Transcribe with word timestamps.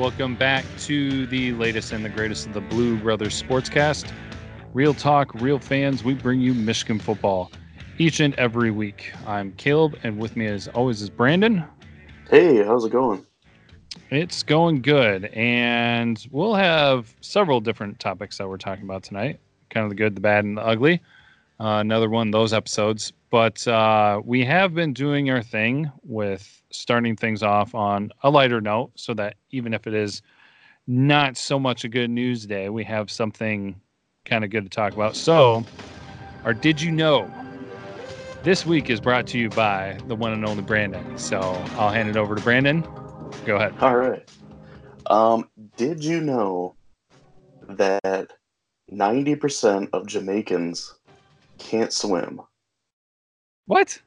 Welcome 0.00 0.34
back 0.34 0.64
to 0.78 1.26
the 1.26 1.52
latest 1.52 1.92
and 1.92 2.02
the 2.02 2.08
greatest 2.08 2.46
of 2.46 2.54
the 2.54 2.62
Blue 2.62 2.96
Brothers 2.96 3.42
Sportscast. 3.42 4.10
Real 4.72 4.94
talk, 4.94 5.34
real 5.34 5.58
fans. 5.58 6.02
We 6.02 6.14
bring 6.14 6.40
you 6.40 6.54
Michigan 6.54 6.98
football 6.98 7.52
each 7.98 8.18
and 8.18 8.34
every 8.36 8.70
week. 8.70 9.12
I'm 9.26 9.52
Caleb, 9.52 9.98
and 10.02 10.18
with 10.18 10.36
me, 10.36 10.46
as 10.46 10.68
always, 10.68 11.02
is 11.02 11.10
Brandon. 11.10 11.62
Hey, 12.30 12.64
how's 12.64 12.86
it 12.86 12.92
going? 12.92 13.26
It's 14.08 14.42
going 14.42 14.80
good, 14.80 15.26
and 15.26 16.26
we'll 16.30 16.54
have 16.54 17.14
several 17.20 17.60
different 17.60 18.00
topics 18.00 18.38
that 18.38 18.48
we're 18.48 18.56
talking 18.56 18.84
about 18.84 19.02
tonight. 19.02 19.38
Kind 19.68 19.84
of 19.84 19.90
the 19.90 19.96
good, 19.96 20.14
the 20.14 20.22
bad, 20.22 20.46
and 20.46 20.56
the 20.56 20.64
ugly. 20.64 21.02
Uh, 21.60 21.76
another 21.80 22.08
one 22.08 22.28
of 22.28 22.32
those 22.32 22.54
episodes. 22.54 23.12
But 23.30 23.66
uh, 23.68 24.20
we 24.24 24.44
have 24.44 24.74
been 24.74 24.92
doing 24.92 25.30
our 25.30 25.42
thing 25.42 25.90
with 26.02 26.62
starting 26.70 27.14
things 27.16 27.42
off 27.42 27.74
on 27.74 28.10
a 28.22 28.30
lighter 28.30 28.60
note 28.60 28.90
so 28.96 29.14
that 29.14 29.36
even 29.50 29.72
if 29.72 29.86
it 29.86 29.94
is 29.94 30.20
not 30.88 31.36
so 31.36 31.58
much 31.58 31.84
a 31.84 31.88
good 31.88 32.10
news 32.10 32.44
day, 32.44 32.68
we 32.68 32.82
have 32.84 33.10
something 33.10 33.80
kind 34.24 34.42
of 34.44 34.50
good 34.50 34.64
to 34.64 34.70
talk 34.70 34.92
about. 34.94 35.14
So, 35.14 35.64
our 36.44 36.52
Did 36.52 36.82
You 36.82 36.90
Know 36.90 37.30
this 38.42 38.66
week 38.66 38.90
is 38.90 39.00
brought 39.00 39.26
to 39.28 39.38
you 39.38 39.48
by 39.50 39.98
the 40.08 40.16
one 40.16 40.32
and 40.32 40.44
only 40.44 40.62
Brandon. 40.62 41.16
So, 41.16 41.40
I'll 41.78 41.90
hand 41.90 42.08
it 42.08 42.16
over 42.16 42.34
to 42.34 42.42
Brandon. 42.42 42.80
Go 43.46 43.56
ahead. 43.56 43.74
All 43.80 43.96
right. 43.96 44.28
Um, 45.06 45.48
did 45.76 46.04
you 46.04 46.20
know 46.20 46.74
that 47.68 48.32
90% 48.90 49.88
of 49.92 50.06
Jamaicans 50.06 50.94
can't 51.58 51.92
swim? 51.92 52.40
What? 53.66 54.00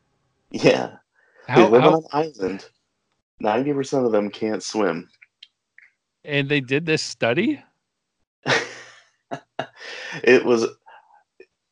Yeah. 0.51 0.97
How, 1.47 1.65
they 1.65 1.69
live 1.71 1.81
how- 1.83 1.87
on 1.89 1.95
an 1.95 2.07
island. 2.11 2.69
90% 3.41 4.05
of 4.05 4.11
them 4.11 4.29
can't 4.29 4.63
swim. 4.63 5.09
and 6.23 6.47
they 6.47 6.61
did 6.61 6.85
this 6.85 7.01
study? 7.01 7.61
it 10.23 10.45
was 10.45 10.67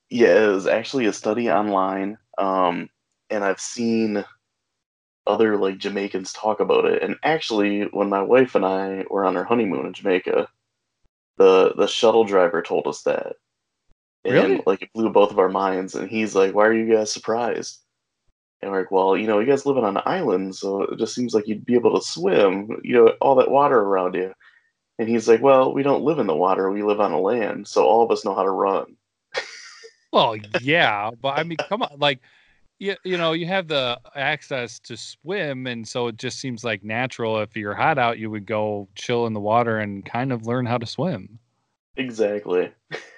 yeah, 0.10 0.44
it 0.46 0.48
was 0.48 0.68
actually 0.68 1.06
a 1.06 1.14
study 1.14 1.50
online. 1.50 2.18
Um, 2.38 2.90
and 3.30 3.44
I've 3.46 3.62
seen 3.62 4.26
other 5.26 5.58
like 5.58 5.78
Jamaicans 5.78 6.34
talk 6.34 6.60
about 6.60 6.86
it. 6.86 7.02
And 7.02 7.16
actually, 7.24 7.84
when 7.84 8.10
my 8.10 8.22
wife 8.22 8.56
and 8.56 8.66
I 8.66 9.06
were 9.10 9.24
on 9.24 9.38
our 9.38 9.46
honeymoon 9.46 9.86
in 9.86 9.94
Jamaica, 9.94 10.50
the 11.38 11.74
the 11.78 11.88
shuttle 11.88 12.26
driver 12.26 12.62
told 12.62 12.88
us 12.88 13.04
that. 13.04 13.36
And 14.26 14.34
Really? 14.34 14.64
like 14.66 14.82
it 14.84 14.94
blew 14.94 15.10
both 15.10 15.32
of 15.32 15.40
our 15.40 15.50
minds. 15.50 15.96
And 15.96 16.10
he's 16.10 16.36
like, 16.36 16.54
"Why 16.54 16.66
are 16.68 16.74
you 16.74 16.94
guys 16.94 17.12
surprised?" 17.12 17.80
And 18.62 18.72
we're 18.72 18.80
like, 18.82 18.92
"Well, 18.92 19.18
you 19.18 19.28
know, 19.28 19.40
you 19.40 19.48
guys 19.48 19.66
live 19.66 19.78
on 19.78 19.98
an 19.98 20.04
island, 20.06 20.56
so 20.56 20.84
it 20.84 21.00
just 21.00 21.16
seems 21.16 21.34
like 21.34 21.48
you'd 21.48 21.66
be 21.66 21.76
able 21.76 21.98
to 22.00 22.06
swim. 22.06 22.70
You 22.84 22.94
know, 22.96 23.08
all 23.22 23.36
that 23.36 23.52
water 23.52 23.80
around 23.80 24.16
you." 24.16 24.34
And 25.00 25.10
he's 25.10 25.28
like, 25.28 25.42
"Well, 25.42 25.74
we 25.74 25.84
don't 25.84 26.04
live 26.04 26.20
in 26.20 26.28
the 26.28 26.36
water. 26.36 26.70
We 26.72 26.84
live 26.84 27.00
on 27.02 27.12
a 27.14 27.20
land, 27.20 27.68
so 27.68 27.86
all 27.86 28.04
of 28.04 28.12
us 28.12 28.26
know 28.26 28.36
how 28.36 28.44
to 28.44 28.52
run." 28.52 28.98
Well, 30.14 30.36
yeah, 30.60 31.12
but 31.22 31.38
I 31.40 31.44
mean, 31.44 31.58
come 31.70 31.82
on, 31.84 31.98
like, 31.98 32.20
you, 32.80 32.96
you 33.06 33.18
know, 33.18 33.32
you 33.34 33.46
have 33.48 33.68
the 33.68 34.00
access 34.16 34.80
to 34.82 34.98
swim, 34.98 35.68
and 35.68 35.88
so 35.88 36.08
it 36.08 36.18
just 36.18 36.40
seems 36.40 36.64
like 36.64 36.84
natural. 36.84 37.40
If 37.40 37.56
you're 37.56 37.74
hot 37.76 37.98
out, 37.98 38.20
you 38.20 38.30
would 38.30 38.46
go 38.46 38.90
chill 38.96 39.26
in 39.28 39.34
the 39.34 39.40
water 39.40 39.80
and 39.80 40.06
kind 40.06 40.34
of 40.34 40.46
learn 40.46 40.66
how 40.66 40.78
to 40.78 40.86
swim. 40.86 41.40
Exactly. 41.96 42.72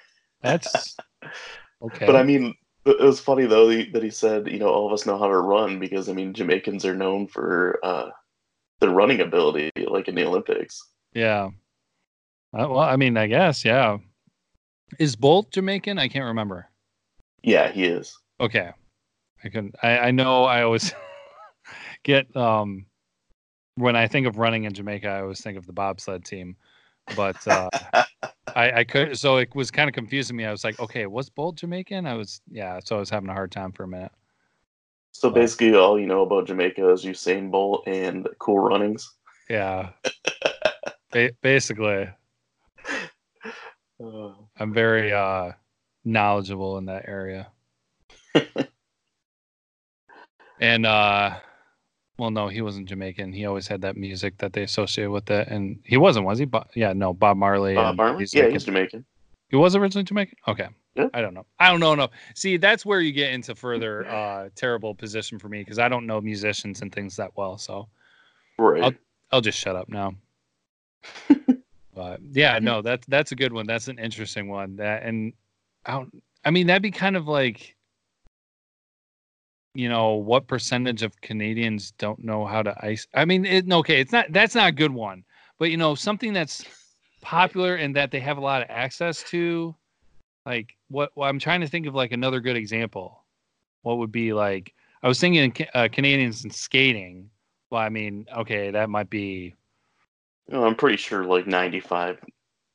That's 0.44 0.96
okay. 1.82 2.06
But 2.06 2.16
I 2.16 2.22
mean, 2.22 2.54
it 2.84 3.00
was 3.00 3.18
funny 3.18 3.46
though 3.46 3.66
that 3.68 4.02
he 4.02 4.10
said, 4.10 4.46
you 4.46 4.58
know, 4.58 4.68
all 4.68 4.86
of 4.86 4.92
us 4.92 5.06
know 5.06 5.18
how 5.18 5.26
to 5.26 5.38
run 5.38 5.80
because 5.80 6.08
I 6.08 6.12
mean, 6.12 6.34
Jamaicans 6.34 6.84
are 6.84 6.94
known 6.94 7.26
for 7.26 7.80
uh, 7.82 8.10
their 8.80 8.90
running 8.90 9.20
ability, 9.20 9.70
like 9.88 10.06
in 10.06 10.14
the 10.14 10.26
Olympics. 10.26 10.80
yeah. 11.14 11.48
Uh, 12.56 12.68
well, 12.70 12.78
I 12.78 12.94
mean, 12.94 13.16
I 13.16 13.26
guess, 13.26 13.64
yeah. 13.64 13.96
Is 15.00 15.16
Bolt 15.16 15.50
Jamaican? 15.50 15.98
I 15.98 16.06
can't 16.06 16.26
remember. 16.26 16.68
Yeah, 17.42 17.72
he 17.72 17.82
is. 17.82 18.16
Okay, 18.38 18.70
I 19.42 19.48
can. 19.48 19.72
I, 19.82 19.98
I 19.98 20.10
know. 20.12 20.44
I 20.44 20.62
always 20.62 20.94
get 22.04 22.36
um 22.36 22.86
when 23.76 23.96
I 23.96 24.06
think 24.06 24.28
of 24.28 24.38
running 24.38 24.64
in 24.64 24.72
Jamaica, 24.72 25.08
I 25.08 25.22
always 25.22 25.40
think 25.40 25.58
of 25.58 25.66
the 25.66 25.72
bobsled 25.72 26.24
team, 26.24 26.56
but. 27.14 27.46
uh 27.48 27.68
I, 28.56 28.70
I 28.70 28.84
could 28.84 29.18
so 29.18 29.38
it 29.38 29.52
was 29.56 29.72
kind 29.72 29.88
of 29.88 29.94
confusing 29.94 30.36
me. 30.36 30.44
I 30.44 30.52
was 30.52 30.62
like, 30.62 30.78
okay, 30.78 31.06
was 31.06 31.28
Bolt 31.28 31.56
Jamaican? 31.56 32.06
I 32.06 32.14
was 32.14 32.40
yeah, 32.48 32.78
so 32.84 32.94
I 32.94 33.00
was 33.00 33.10
having 33.10 33.28
a 33.28 33.32
hard 33.32 33.50
time 33.50 33.72
for 33.72 33.82
a 33.82 33.88
minute. 33.88 34.12
so 35.10 35.28
basically, 35.28 35.74
all 35.74 35.98
you 35.98 36.06
know 36.06 36.22
about 36.22 36.46
Jamaica 36.46 36.88
is 36.92 37.04
Usain 37.04 37.50
Bolt 37.50 37.82
and 37.88 38.28
cool 38.38 38.60
runnings. 38.60 39.12
Yeah. 39.50 39.90
ba- 41.10 41.32
basically, 41.42 42.08
Uh, 44.00 44.34
I'm 44.58 44.72
very 44.72 45.12
uh 45.12 45.50
knowledgeable 46.04 46.78
in 46.78 46.84
that 46.84 47.08
area. 47.08 47.48
and 50.60 50.86
uh 50.86 51.38
well 52.18 52.30
no, 52.30 52.48
he 52.48 52.60
wasn't 52.60 52.88
Jamaican. 52.88 53.32
He 53.32 53.44
always 53.46 53.66
had 53.66 53.80
that 53.82 53.96
music 53.96 54.38
that 54.38 54.52
they 54.52 54.62
associated 54.62 55.10
with 55.10 55.30
it 55.30 55.48
and 55.48 55.78
he 55.84 55.96
wasn't, 55.96 56.26
was 56.26 56.38
he? 56.38 56.44
Bo- 56.44 56.66
yeah, 56.74 56.92
no, 56.92 57.12
Bob 57.14 57.36
Marley. 57.36 57.74
Bob 57.74 57.96
Marley? 57.96 58.20
he's 58.20 58.34
Yeah, 58.34 58.44
like 58.44 58.52
he's 58.52 58.62
a- 58.62 58.66
Jamaican. 58.66 59.04
he 59.48 59.56
was 59.56 59.74
originally 59.76 60.04
Jamaican? 60.04 60.36
Okay. 60.48 60.68
Yeah. 60.94 61.08
I 61.12 61.20
don't 61.22 61.34
know. 61.34 61.44
I 61.58 61.70
don't 61.72 61.80
know. 61.80 61.94
No. 61.96 62.08
See, 62.36 62.56
that's 62.56 62.86
where 62.86 63.00
you 63.00 63.10
get 63.12 63.32
into 63.32 63.54
further 63.56 64.06
uh 64.06 64.48
terrible 64.54 64.94
position 64.94 65.38
for 65.40 65.48
me 65.48 65.58
because 65.60 65.78
I 65.80 65.88
don't 65.88 66.06
know 66.06 66.20
musicians 66.20 66.82
and 66.82 66.92
things 66.92 67.16
that 67.16 67.32
well. 67.36 67.58
So 67.58 67.88
Right. 68.58 68.96
I'll 69.32 69.40
just 69.40 69.58
shut 69.58 69.74
up 69.74 69.88
now. 69.88 70.14
but 71.94 72.20
yeah, 72.32 72.58
no, 72.60 72.82
that's 72.82 73.06
that's 73.08 73.32
a 73.32 73.36
good 73.36 73.52
one. 73.52 73.66
That's 73.66 73.88
an 73.88 73.98
interesting 73.98 74.48
one. 74.48 74.76
That 74.76 75.02
and 75.02 75.32
I 75.84 75.92
don't. 75.92 76.22
I 76.44 76.50
mean, 76.50 76.66
that'd 76.66 76.82
be 76.82 76.90
kind 76.90 77.16
of 77.16 77.26
like, 77.26 77.74
you 79.74 79.88
know, 79.88 80.14
what 80.14 80.46
percentage 80.46 81.02
of 81.02 81.20
Canadians 81.20 81.92
don't 81.92 82.22
know 82.24 82.46
how 82.46 82.62
to 82.62 82.74
ice? 82.84 83.06
I 83.14 83.24
mean, 83.24 83.44
it, 83.44 83.70
okay, 83.70 84.00
it's 84.00 84.12
not. 84.12 84.26
That's 84.30 84.54
not 84.54 84.68
a 84.68 84.72
good 84.72 84.92
one. 84.92 85.24
But 85.58 85.70
you 85.70 85.76
know, 85.76 85.94
something 85.94 86.32
that's 86.32 86.64
popular 87.20 87.76
and 87.76 87.94
that 87.96 88.10
they 88.10 88.20
have 88.20 88.38
a 88.38 88.42
lot 88.42 88.62
of 88.62 88.68
access 88.70 89.22
to. 89.24 89.74
Like 90.46 90.76
what? 90.88 91.10
Well, 91.14 91.28
I'm 91.28 91.38
trying 91.38 91.60
to 91.60 91.68
think 91.68 91.86
of 91.86 91.94
like 91.94 92.12
another 92.12 92.40
good 92.40 92.56
example. 92.56 93.24
What 93.82 93.98
would 93.98 94.12
be 94.12 94.32
like? 94.32 94.72
I 95.02 95.08
was 95.08 95.20
thinking 95.20 95.66
uh, 95.74 95.88
Canadians 95.90 96.44
in 96.44 96.50
skating. 96.50 97.30
Well, 97.70 97.82
I 97.82 97.88
mean, 97.88 98.26
okay, 98.36 98.70
that 98.70 98.88
might 98.88 99.10
be 99.10 99.54
know, 100.48 100.64
I'm 100.64 100.74
pretty 100.74 100.96
sure 100.96 101.24
like 101.24 101.46
95% 101.46 102.18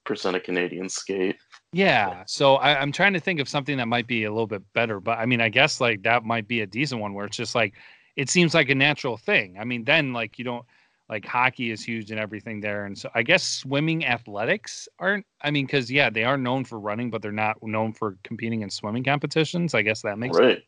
of 0.07 0.43
Canadians 0.43 0.93
skate. 0.93 1.37
Yeah. 1.71 2.23
So 2.25 2.55
I, 2.55 2.79
I'm 2.79 2.91
trying 2.91 3.13
to 3.13 3.19
think 3.19 3.39
of 3.39 3.47
something 3.47 3.77
that 3.77 3.87
might 3.87 4.07
be 4.07 4.23
a 4.23 4.31
little 4.31 4.47
bit 4.47 4.63
better, 4.73 4.99
but 4.99 5.19
I 5.19 5.25
mean, 5.25 5.41
I 5.41 5.49
guess 5.49 5.79
like 5.79 6.03
that 6.03 6.23
might 6.23 6.47
be 6.47 6.61
a 6.61 6.67
decent 6.67 7.01
one 7.01 7.13
where 7.13 7.25
it's 7.25 7.37
just 7.37 7.55
like 7.55 7.75
it 8.15 8.29
seems 8.29 8.53
like 8.53 8.69
a 8.69 8.75
natural 8.75 9.17
thing. 9.17 9.57
I 9.59 9.63
mean, 9.65 9.83
then 9.83 10.13
like 10.13 10.39
you 10.39 10.45
don't 10.45 10.65
like 11.09 11.25
hockey 11.25 11.71
is 11.71 11.83
huge 11.83 12.11
and 12.11 12.19
everything 12.19 12.59
there, 12.59 12.85
and 12.85 12.97
so 12.97 13.09
I 13.13 13.23
guess 13.23 13.43
swimming 13.43 14.05
athletics 14.05 14.87
aren't. 14.99 15.25
I 15.41 15.51
mean, 15.51 15.65
because 15.65 15.91
yeah, 15.91 16.09
they 16.09 16.23
are 16.23 16.37
known 16.37 16.65
for 16.65 16.79
running, 16.79 17.09
but 17.11 17.21
they're 17.21 17.31
not 17.31 17.57
known 17.61 17.93
for 17.93 18.17
competing 18.23 18.61
in 18.61 18.69
swimming 18.69 19.03
competitions. 19.03 19.73
I 19.73 19.81
guess 19.83 20.01
that 20.01 20.17
makes 20.17 20.37
sense. 20.37 20.61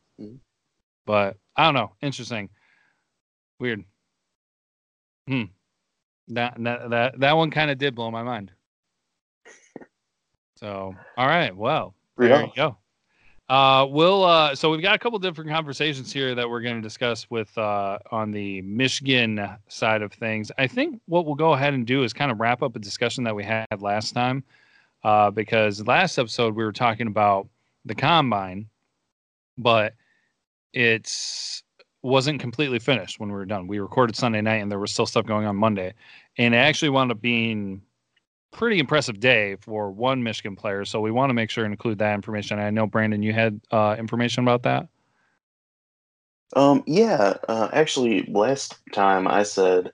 But 1.05 1.37
I 1.55 1.65
don't 1.65 1.73
know. 1.73 1.93
Interesting. 2.01 2.49
Weird. 3.59 3.83
Hmm. 5.27 5.43
That 6.29 6.55
that 6.63 6.89
that, 6.89 7.19
that 7.19 7.37
one 7.37 7.51
kind 7.51 7.71
of 7.71 7.77
did 7.77 7.95
blow 7.95 8.11
my 8.11 8.23
mind. 8.23 8.51
So, 10.61 10.95
all 11.17 11.27
right. 11.27 11.55
Well, 11.55 11.95
there 12.29 12.45
you 12.45 12.51
go. 12.55 12.77
Uh, 13.49 13.85
we'll 13.85 14.23
uh, 14.23 14.55
so 14.55 14.69
we've 14.69 14.81
got 14.81 14.95
a 14.95 14.99
couple 14.99 15.19
different 15.19 15.49
conversations 15.49 16.13
here 16.13 16.35
that 16.35 16.49
we're 16.49 16.61
going 16.61 16.75
to 16.75 16.81
discuss 16.81 17.29
with 17.29 17.57
uh, 17.57 17.97
on 18.11 18.31
the 18.31 18.61
Michigan 18.61 19.57
side 19.67 20.01
of 20.01 20.13
things. 20.13 20.51
I 20.57 20.67
think 20.67 21.01
what 21.07 21.25
we'll 21.25 21.35
go 21.35 21.53
ahead 21.53 21.73
and 21.73 21.85
do 21.85 22.03
is 22.03 22.13
kind 22.13 22.31
of 22.31 22.39
wrap 22.39 22.61
up 22.61 22.75
a 22.77 22.79
discussion 22.79 23.25
that 23.25 23.35
we 23.35 23.43
had 23.43 23.65
last 23.79 24.13
time, 24.13 24.43
uh, 25.03 25.31
because 25.31 25.85
last 25.85 26.17
episode 26.17 26.55
we 26.55 26.63
were 26.63 26.71
talking 26.71 27.07
about 27.07 27.49
the 27.83 27.95
combine, 27.95 28.67
but 29.57 29.95
it's 30.71 31.63
wasn't 32.03 32.39
completely 32.39 32.79
finished 32.79 33.19
when 33.19 33.29
we 33.29 33.35
were 33.35 33.45
done. 33.45 33.67
We 33.67 33.79
recorded 33.79 34.15
Sunday 34.15 34.41
night, 34.41 34.61
and 34.61 34.71
there 34.71 34.79
was 34.79 34.91
still 34.91 35.05
stuff 35.05 35.25
going 35.25 35.45
on 35.45 35.55
Monday, 35.57 35.93
and 36.37 36.53
it 36.53 36.57
actually 36.57 36.89
wound 36.89 37.11
up 37.11 37.19
being 37.19 37.81
pretty 38.51 38.79
impressive 38.79 39.19
day 39.19 39.55
for 39.61 39.91
one 39.91 40.23
Michigan 40.23 40.55
player. 40.55 40.85
So 40.85 41.01
we 41.01 41.11
want 41.11 41.29
to 41.29 41.33
make 41.33 41.49
sure 41.49 41.63
and 41.63 41.73
include 41.73 41.99
that 41.99 42.13
information. 42.13 42.59
I 42.59 42.69
know 42.69 42.85
Brandon, 42.85 43.23
you 43.23 43.33
had 43.33 43.59
uh, 43.71 43.95
information 43.97 44.43
about 44.43 44.63
that. 44.63 44.87
Um, 46.55 46.83
yeah, 46.85 47.35
uh, 47.47 47.69
actually, 47.71 48.23
last 48.23 48.77
time 48.91 49.27
I 49.27 49.43
said 49.43 49.93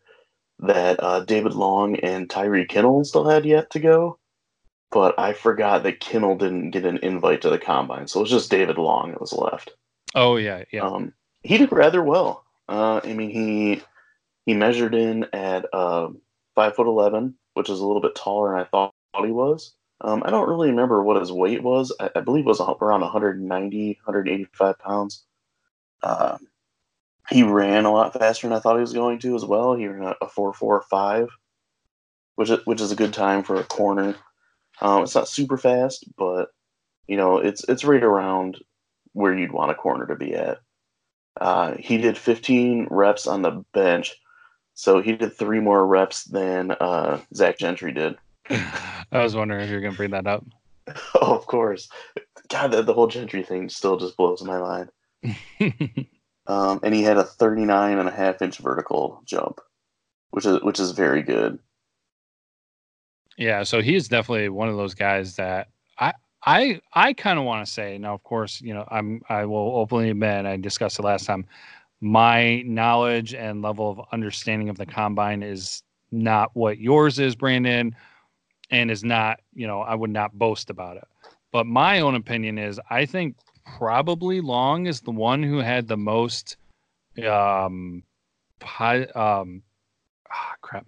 that 0.59 1.01
uh, 1.04 1.19
David 1.19 1.54
Long 1.54 1.98
and 1.98 2.30
Tyree 2.30 2.65
Kinnel 2.65 3.04
still 3.04 3.30
had 3.30 3.45
yet 3.45 3.69
to 3.71 3.80
go, 3.80 4.18
but 4.89 5.18
I 5.19 5.33
forgot 5.33 5.83
that 5.83 6.00
Kinnel 6.00 6.36
didn't 6.36 6.71
get 6.71 6.86
an 6.86 6.98
invite 7.04 7.42
to 7.44 7.51
the 7.51 7.59
combine, 7.59 8.07
so 8.07 8.19
it 8.19 8.24
was 8.24 8.31
just 8.31 8.50
David 8.50 8.80
Long 8.80 9.12
that 9.12 9.21
was 9.21 9.33
left. 9.33 9.71
Oh 10.15 10.38
yeah, 10.38 10.63
yeah, 10.71 10.81
Um, 10.81 11.13
he 11.44 11.59
did 11.59 11.71
rather 11.71 12.01
well. 12.01 12.44
Uh, 12.68 13.01
I 13.04 13.13
mean, 13.13 13.30
he 13.30 13.83
he 14.48 14.56
measured 14.56 14.95
in 14.95 15.27
at 15.33 15.65
uh, 15.74 16.09
five 16.56 16.75
foot 16.75 16.88
eleven, 16.88 17.36
which 17.57 17.69
is 17.69 17.80
a 17.80 17.86
little 17.86 18.01
bit 18.01 18.15
taller 18.15 18.51
than 18.51 18.62
I 18.62 18.63
thought 18.65 18.94
he 19.25 19.31
was. 19.31 19.74
Um, 20.01 20.21
I 20.25 20.30
don't 20.30 20.48
really 20.48 20.69
remember 20.69 21.04
what 21.04 21.19
his 21.19 21.31
weight 21.31 21.63
was. 21.63 21.94
I, 22.00 22.09
I 22.15 22.21
believe 22.21 22.45
it 22.45 22.48
was 22.48 22.62
around 22.62 23.01
190, 23.01 24.00
185 24.04 24.80
pounds. 24.80 25.24
Uh, 26.04 26.38
he 27.30 27.44
ran 27.44 27.86
a 27.86 27.92
lot 27.92 28.13
faster 28.13 28.48
than 28.48 28.56
I 28.56 28.59
thought 28.59 28.75
he 28.75 28.81
was 28.81 28.94
going 28.94 29.19
to 29.19 29.36
as 29.36 29.44
well. 29.44 29.75
He 29.75 29.88
ran 29.88 30.04
a, 30.21 30.25
a 30.25 30.27
4.45, 30.27 31.27
which 32.36 32.50
is, 32.50 32.59
which 32.65 32.80
is 32.80 32.92
a 32.92 32.95
good 32.95 33.13
time 33.13 33.44
for 33.44 33.56
a 33.59 33.63
corner. 33.63 34.15
Um, 34.81 35.04
it's 35.04 35.15
not 35.15 35.27
super 35.27 35.57
fast, 35.57 36.06
but 36.18 36.50
you 37.07 37.18
know 37.18 37.38
it's 37.39 37.63
it's 37.68 37.83
right 37.83 38.04
around 38.04 38.59
where 39.13 39.33
you'd 39.33 39.51
want 39.51 39.71
a 39.71 39.75
corner 39.75 40.06
to 40.06 40.15
be 40.15 40.36
at. 40.36 40.59
Uh, 41.39 41.75
he 41.80 41.98
did 41.98 42.18
15 42.18 42.88
reps 42.92 43.25
on 43.25 43.42
the 43.42 43.63
bench, 43.74 44.15
so 44.77 45.01
he 45.01 45.13
did 45.13 45.33
three 45.33 45.59
more 45.59 45.88
reps 45.88 46.25
than 46.25 46.69
uh, 46.69 47.19
Zach 47.33 47.57
Gentry 47.57 47.91
did. 47.91 48.15
I 48.50 49.24
was 49.24 49.35
wondering 49.35 49.63
if 49.63 49.71
you're 49.71 49.81
going 49.81 49.94
to 49.94 49.97
bring 49.97 50.12
that 50.12 50.27
up. 50.27 50.45
oh, 51.15 51.35
of 51.35 51.47
course. 51.47 51.89
God, 52.47 52.71
the, 52.71 52.83
the 52.83 52.94
whole 52.94 53.07
Gentry 53.07 53.41
thing 53.41 53.69
still 53.69 53.97
just 53.97 54.15
blows 54.15 54.44
my 54.44 54.59
mind. 54.59 54.91
um, 56.47 56.79
and 56.83 56.94
he 56.94 57.01
had 57.01 57.18
a 57.18 57.24
39 57.24 57.97
and 57.97 58.07
a 58.07 58.12
half 58.12 58.39
inch 58.44 58.59
vertical 58.59 59.24
jump, 59.25 59.62
which 60.29 60.45
is 60.45 60.62
which 60.62 60.80
is 60.80 60.91
very 60.91 61.23
good. 61.23 61.57
Yeah, 63.35 63.63
so 63.63 63.81
he's 63.81 64.07
definitely 64.07 64.50
one 64.50 64.69
of 64.69 64.77
those 64.77 64.94
guys 64.94 65.38
that 65.38 65.69
I 65.97 66.13
I 66.45 66.81
I 66.94 67.13
kind 67.13 67.39
of 67.39 67.45
want 67.45 67.65
to 67.65 67.71
say 67.71 67.97
now. 67.97 68.13
Of 68.13 68.23
course, 68.23 68.62
you 68.62 68.75
know 68.75 68.88
I'm 68.91 69.23
I 69.27 69.45
will 69.45 69.75
openly 69.75 70.12
admit 70.12 70.45
I 70.45 70.56
discussed 70.57 71.00
it 71.00 71.03
last 71.03 71.25
time. 71.25 71.47
My 71.99 72.61
knowledge 72.65 73.33
and 73.33 73.61
level 73.61 73.89
of 73.89 74.01
understanding 74.11 74.69
of 74.69 74.77
the 74.77 74.85
combine 74.85 75.41
is 75.41 75.83
not 76.11 76.51
what 76.53 76.79
yours 76.79 77.19
is, 77.19 77.35
Brandon 77.35 77.95
and 78.69 78.91
is 78.91 79.03
not, 79.03 79.39
you 79.53 79.67
know, 79.67 79.81
I 79.81 79.95
would 79.95 80.09
not 80.09 80.38
boast 80.38 80.69
about 80.69 80.97
it. 80.97 81.07
But 81.51 81.65
my 81.65 82.01
own 82.01 82.15
opinion 82.15 82.57
is 82.57 82.79
I 82.89 83.05
think 83.05 83.38
probably 83.77 84.41
Long 84.41 84.85
is 84.85 85.01
the 85.01 85.11
one 85.11 85.44
who 85.44 85.57
had 85.57 85.88
the 85.88 85.97
most 85.97 86.57
um 87.25 88.03
um 89.15 89.63
ah, 90.31 90.55
crap 90.61 90.85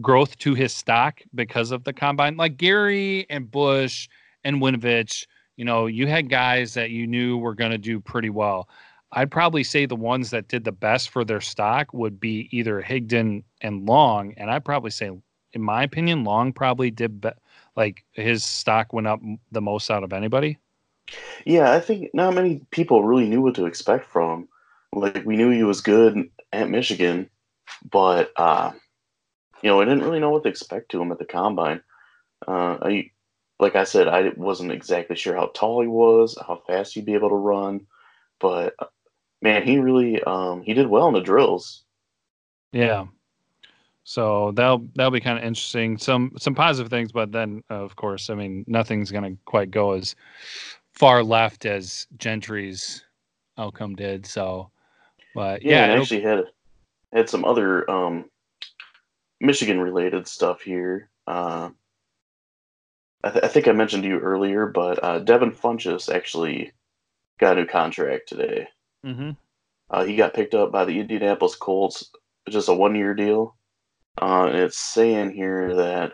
growth 0.00 0.38
to 0.38 0.54
his 0.54 0.72
stock 0.72 1.20
because 1.34 1.70
of 1.70 1.84
the 1.84 1.92
combine. 1.92 2.36
Like 2.36 2.56
Gary 2.56 3.26
and 3.28 3.50
Bush 3.50 4.08
and 4.44 4.60
Winovich, 4.60 5.26
you 5.56 5.64
know, 5.64 5.86
you 5.86 6.06
had 6.06 6.30
guys 6.30 6.74
that 6.74 6.90
you 6.90 7.06
knew 7.06 7.36
were 7.38 7.54
going 7.54 7.72
to 7.72 7.78
do 7.78 8.00
pretty 8.00 8.30
well. 8.30 8.68
I'd 9.12 9.30
probably 9.30 9.62
say 9.62 9.86
the 9.86 9.96
ones 9.96 10.30
that 10.30 10.48
did 10.48 10.64
the 10.64 10.72
best 10.72 11.10
for 11.10 11.24
their 11.24 11.40
stock 11.40 11.92
would 11.92 12.18
be 12.18 12.48
either 12.50 12.82
Higdon 12.82 13.44
and 13.60 13.86
Long, 13.86 14.34
and 14.36 14.50
I'd 14.50 14.64
probably 14.64 14.90
say 14.90 15.10
in 15.52 15.62
my 15.62 15.82
opinion, 15.82 16.24
Long 16.24 16.52
probably 16.52 16.90
did 16.90 17.20
be- 17.20 17.30
like 17.76 18.04
his 18.12 18.44
stock 18.44 18.92
went 18.92 19.06
up 19.06 19.20
the 19.50 19.60
most 19.60 19.90
out 19.90 20.04
of 20.04 20.12
anybody. 20.12 20.58
Yeah, 21.44 21.72
I 21.72 21.80
think 21.80 22.10
not 22.14 22.34
many 22.34 22.60
people 22.70 23.04
really 23.04 23.28
knew 23.28 23.42
what 23.42 23.54
to 23.56 23.66
expect 23.66 24.06
from. 24.06 24.48
Like 24.92 25.24
we 25.24 25.36
knew 25.36 25.50
he 25.50 25.62
was 25.62 25.80
good 25.80 26.30
at 26.52 26.70
Michigan, 26.70 27.28
but 27.90 28.32
uh, 28.36 28.72
you 29.62 29.70
know, 29.70 29.80
I 29.80 29.84
didn't 29.84 30.04
really 30.04 30.20
know 30.20 30.30
what 30.30 30.42
to 30.44 30.48
expect 30.48 30.90
to 30.90 31.00
him 31.00 31.12
at 31.12 31.18
the 31.18 31.24
combine. 31.24 31.82
Uh, 32.46 32.78
I, 32.82 33.10
like 33.58 33.76
I 33.76 33.84
said, 33.84 34.08
I 34.08 34.32
wasn't 34.36 34.72
exactly 34.72 35.16
sure 35.16 35.34
how 35.34 35.50
tall 35.54 35.80
he 35.80 35.88
was, 35.88 36.36
how 36.46 36.62
fast 36.66 36.94
he'd 36.94 37.04
be 37.04 37.14
able 37.14 37.30
to 37.30 37.34
run, 37.36 37.86
but 38.40 38.74
man, 39.42 39.62
he 39.64 39.78
really 39.78 40.22
um, 40.22 40.62
he 40.62 40.74
did 40.74 40.86
well 40.86 41.08
in 41.08 41.14
the 41.14 41.20
drills. 41.20 41.84
Yeah, 42.72 43.06
so 44.04 44.52
that'll 44.52 44.86
that'll 44.94 45.10
be 45.10 45.20
kind 45.20 45.38
of 45.38 45.44
interesting. 45.44 45.96
Some 45.96 46.32
some 46.38 46.54
positive 46.54 46.90
things, 46.90 47.12
but 47.12 47.32
then 47.32 47.62
uh, 47.70 47.82
of 47.82 47.96
course, 47.96 48.30
I 48.30 48.34
mean, 48.34 48.64
nothing's 48.66 49.10
gonna 49.10 49.36
quite 49.44 49.70
go 49.70 49.92
as 49.92 50.14
far 50.92 51.22
left 51.22 51.66
as 51.66 52.06
Gentry's 52.18 53.04
outcome 53.58 53.94
did. 53.94 54.26
So, 54.26 54.70
but 55.34 55.62
yeah, 55.62 55.86
yeah, 55.86 56.00
actually 56.00 56.22
had 56.22 56.44
had 57.12 57.28
some 57.28 57.44
other 57.44 57.88
um, 57.90 58.28
Michigan 59.40 59.80
related 59.80 60.26
stuff 60.26 60.62
here. 60.62 61.08
Uh, 61.26 61.70
I, 63.22 63.30
th- 63.30 63.44
I, 63.44 63.48
think 63.48 63.68
I 63.68 63.72
mentioned 63.72 64.02
to 64.02 64.08
you 64.08 64.18
earlier, 64.18 64.66
but 64.66 65.02
uh, 65.04 65.20
Devin 65.20 65.52
Funchess 65.52 66.12
actually 66.12 66.72
got 67.38 67.56
a 67.56 67.60
new 67.60 67.66
contract 67.66 68.28
today. 68.28 68.66
Mm-hmm. 69.04 69.30
Uh, 69.90 70.04
he 70.04 70.16
got 70.16 70.34
picked 70.34 70.54
up 70.54 70.72
by 70.72 70.84
the 70.84 70.98
Indianapolis 70.98 71.54
Colts, 71.54 72.10
just 72.48 72.68
a 72.68 72.74
one 72.74 72.94
year 72.94 73.14
deal. 73.14 73.56
Uh, 74.18 74.50
it's 74.52 74.78
saying 74.78 75.30
here 75.30 75.74
that 75.74 76.12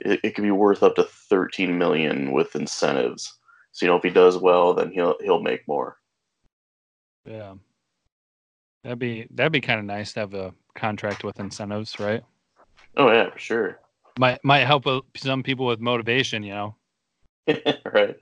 it, 0.00 0.20
it 0.22 0.34
could 0.34 0.42
be 0.42 0.50
worth 0.50 0.82
up 0.82 0.94
to 0.96 1.04
13 1.04 1.76
million 1.76 2.32
with 2.32 2.54
incentives. 2.56 3.38
So 3.72 3.86
you 3.86 3.90
know, 3.90 3.96
if 3.96 4.02
he 4.02 4.10
does 4.10 4.36
well, 4.36 4.74
then 4.74 4.90
he'll 4.92 5.16
he'll 5.22 5.42
make 5.42 5.66
more. 5.66 5.96
Yeah, 7.24 7.54
that'd 8.84 8.98
be 8.98 9.26
that'd 9.30 9.52
be 9.52 9.60
kind 9.60 9.80
of 9.80 9.86
nice 9.86 10.12
to 10.14 10.20
have 10.20 10.34
a 10.34 10.52
contract 10.74 11.24
with 11.24 11.40
incentives, 11.40 11.98
right? 11.98 12.22
Oh 12.96 13.10
yeah, 13.10 13.30
for 13.30 13.38
sure. 13.38 13.80
Might 14.18 14.44
might 14.44 14.66
help 14.66 14.84
some 15.16 15.42
people 15.42 15.66
with 15.66 15.80
motivation, 15.80 16.42
you 16.42 16.52
know. 16.52 16.76
right. 17.92 18.16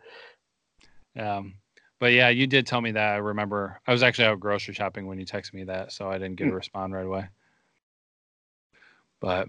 Um, 1.19 1.55
but 2.00 2.12
yeah, 2.12 2.31
you 2.31 2.47
did 2.47 2.67
tell 2.67 2.81
me 2.81 2.93
that. 2.93 3.14
I 3.14 3.17
remember 3.19 3.79
I 3.87 3.93
was 3.93 4.02
actually 4.02 4.25
out 4.25 4.41
grocery 4.41 4.75
shopping 4.75 5.06
when 5.06 5.20
you 5.20 5.26
texted 5.26 5.52
me 5.52 5.64
that, 5.64 5.93
so 5.93 6.11
I 6.11 6.14
didn't 6.14 6.37
get 6.37 6.47
a 6.47 6.50
hmm. 6.50 6.56
respond 6.56 6.94
right 6.94 7.06
away. 7.06 7.29
But 9.20 9.49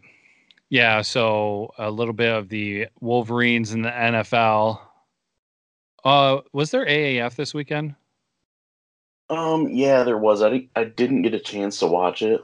yeah, 0.70 1.02
so 1.02 1.72
a 1.78 1.90
little 1.90 2.14
bit 2.14 2.30
of 2.30 2.50
the 2.50 2.88
Wolverines 3.00 3.74
in 3.74 3.82
the 3.82 3.90
NFL. 3.90 4.82
Uh, 6.04 6.42
was 6.52 6.72
there 6.72 6.86
AAF 6.86 7.36
this 7.36 7.54
weekend? 7.54 7.96
Um, 9.30 9.70
yeah, 9.70 10.04
there 10.04 10.18
was. 10.18 10.42
I 10.42 10.68
I 10.76 10.84
didn't 10.84 11.22
get 11.22 11.34
a 11.34 11.40
chance 11.40 11.80
to 11.80 11.88
watch 11.88 12.22
it. 12.22 12.42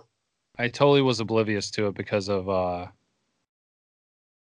I 0.58 0.70
totally 0.70 1.02
was 1.02 1.20
oblivious 1.20 1.70
to 1.72 1.88
it 1.88 1.96
because 1.96 2.30
of 2.30 2.50
uh 2.50 2.88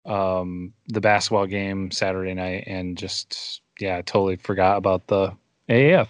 um 0.04 0.72
the 0.88 1.00
basketball 1.00 1.46
game 1.46 1.90
Saturday 1.90 2.34
night 2.34 2.64
and 2.66 2.96
just 2.96 3.60
yeah, 3.78 3.98
I 3.98 4.02
totally 4.02 4.36
forgot 4.36 4.78
about 4.78 5.06
the 5.06 5.36
AAF. 5.72 6.08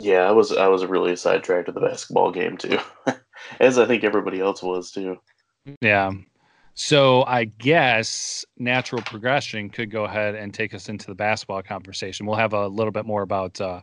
Yeah, 0.00 0.28
I 0.28 0.30
was 0.30 0.52
I 0.52 0.68
was 0.68 0.84
really 0.86 1.16
sidetracked 1.16 1.66
with 1.66 1.74
the 1.74 1.80
basketball 1.80 2.30
game 2.30 2.56
too. 2.56 2.78
As 3.60 3.78
I 3.78 3.86
think 3.86 4.04
everybody 4.04 4.40
else 4.40 4.62
was 4.62 4.90
too. 4.90 5.18
Yeah. 5.80 6.12
So 6.74 7.24
I 7.24 7.44
guess 7.44 8.44
natural 8.56 9.02
progression 9.02 9.68
could 9.68 9.90
go 9.90 10.04
ahead 10.04 10.36
and 10.36 10.54
take 10.54 10.74
us 10.74 10.88
into 10.88 11.08
the 11.08 11.14
basketball 11.14 11.62
conversation. 11.62 12.24
We'll 12.24 12.36
have 12.36 12.52
a 12.52 12.68
little 12.68 12.92
bit 12.92 13.04
more 13.04 13.22
about 13.22 13.60
uh, 13.60 13.80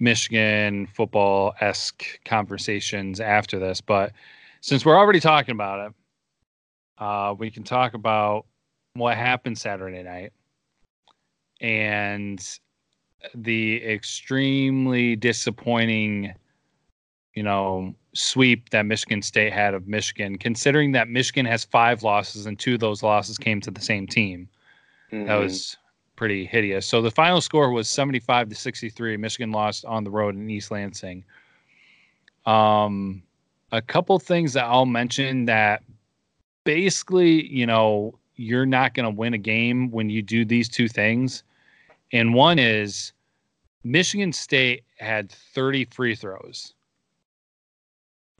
Michigan 0.00 0.88
football 0.88 1.54
esque 1.60 2.04
conversations 2.24 3.20
after 3.20 3.60
this, 3.60 3.80
but 3.80 4.12
since 4.60 4.84
we're 4.84 4.98
already 4.98 5.20
talking 5.20 5.52
about 5.52 5.86
it, 5.86 5.94
uh, 6.98 7.34
we 7.38 7.50
can 7.50 7.62
talk 7.62 7.94
about 7.94 8.44
what 8.94 9.16
happened 9.16 9.56
Saturday 9.56 10.02
night 10.02 10.32
and 11.60 12.58
the 13.34 13.82
extremely 13.84 15.16
disappointing, 15.16 16.34
you 17.34 17.42
know, 17.42 17.94
sweep 18.14 18.70
that 18.70 18.86
Michigan 18.86 19.22
State 19.22 19.52
had 19.52 19.74
of 19.74 19.86
Michigan, 19.86 20.36
considering 20.36 20.92
that 20.92 21.08
Michigan 21.08 21.46
has 21.46 21.64
five 21.64 22.02
losses 22.02 22.46
and 22.46 22.58
two 22.58 22.74
of 22.74 22.80
those 22.80 23.02
losses 23.02 23.38
came 23.38 23.60
to 23.60 23.70
the 23.70 23.80
same 23.80 24.06
team. 24.06 24.48
Mm-hmm. 25.12 25.26
That 25.26 25.36
was 25.36 25.76
pretty 26.16 26.44
hideous. 26.44 26.86
So 26.86 27.00
the 27.00 27.10
final 27.10 27.40
score 27.40 27.70
was 27.70 27.88
75 27.88 28.48
to 28.48 28.54
63. 28.54 29.16
Michigan 29.16 29.52
lost 29.52 29.84
on 29.84 30.04
the 30.04 30.10
road 30.10 30.34
in 30.34 30.50
East 30.50 30.70
Lansing. 30.70 31.24
Um, 32.46 33.22
a 33.72 33.80
couple 33.80 34.18
things 34.18 34.52
that 34.54 34.64
I'll 34.64 34.86
mention 34.86 35.44
that 35.46 35.82
basically, 36.64 37.46
you 37.46 37.66
know, 37.66 38.18
you're 38.36 38.66
not 38.66 38.94
going 38.94 39.04
to 39.04 39.10
win 39.10 39.34
a 39.34 39.38
game 39.38 39.90
when 39.90 40.10
you 40.10 40.22
do 40.22 40.44
these 40.44 40.68
two 40.68 40.88
things. 40.88 41.42
And 42.12 42.34
one 42.34 42.58
is 42.58 43.12
Michigan 43.84 44.32
State 44.32 44.84
had 44.98 45.30
30 45.30 45.86
free 45.86 46.14
throws. 46.14 46.74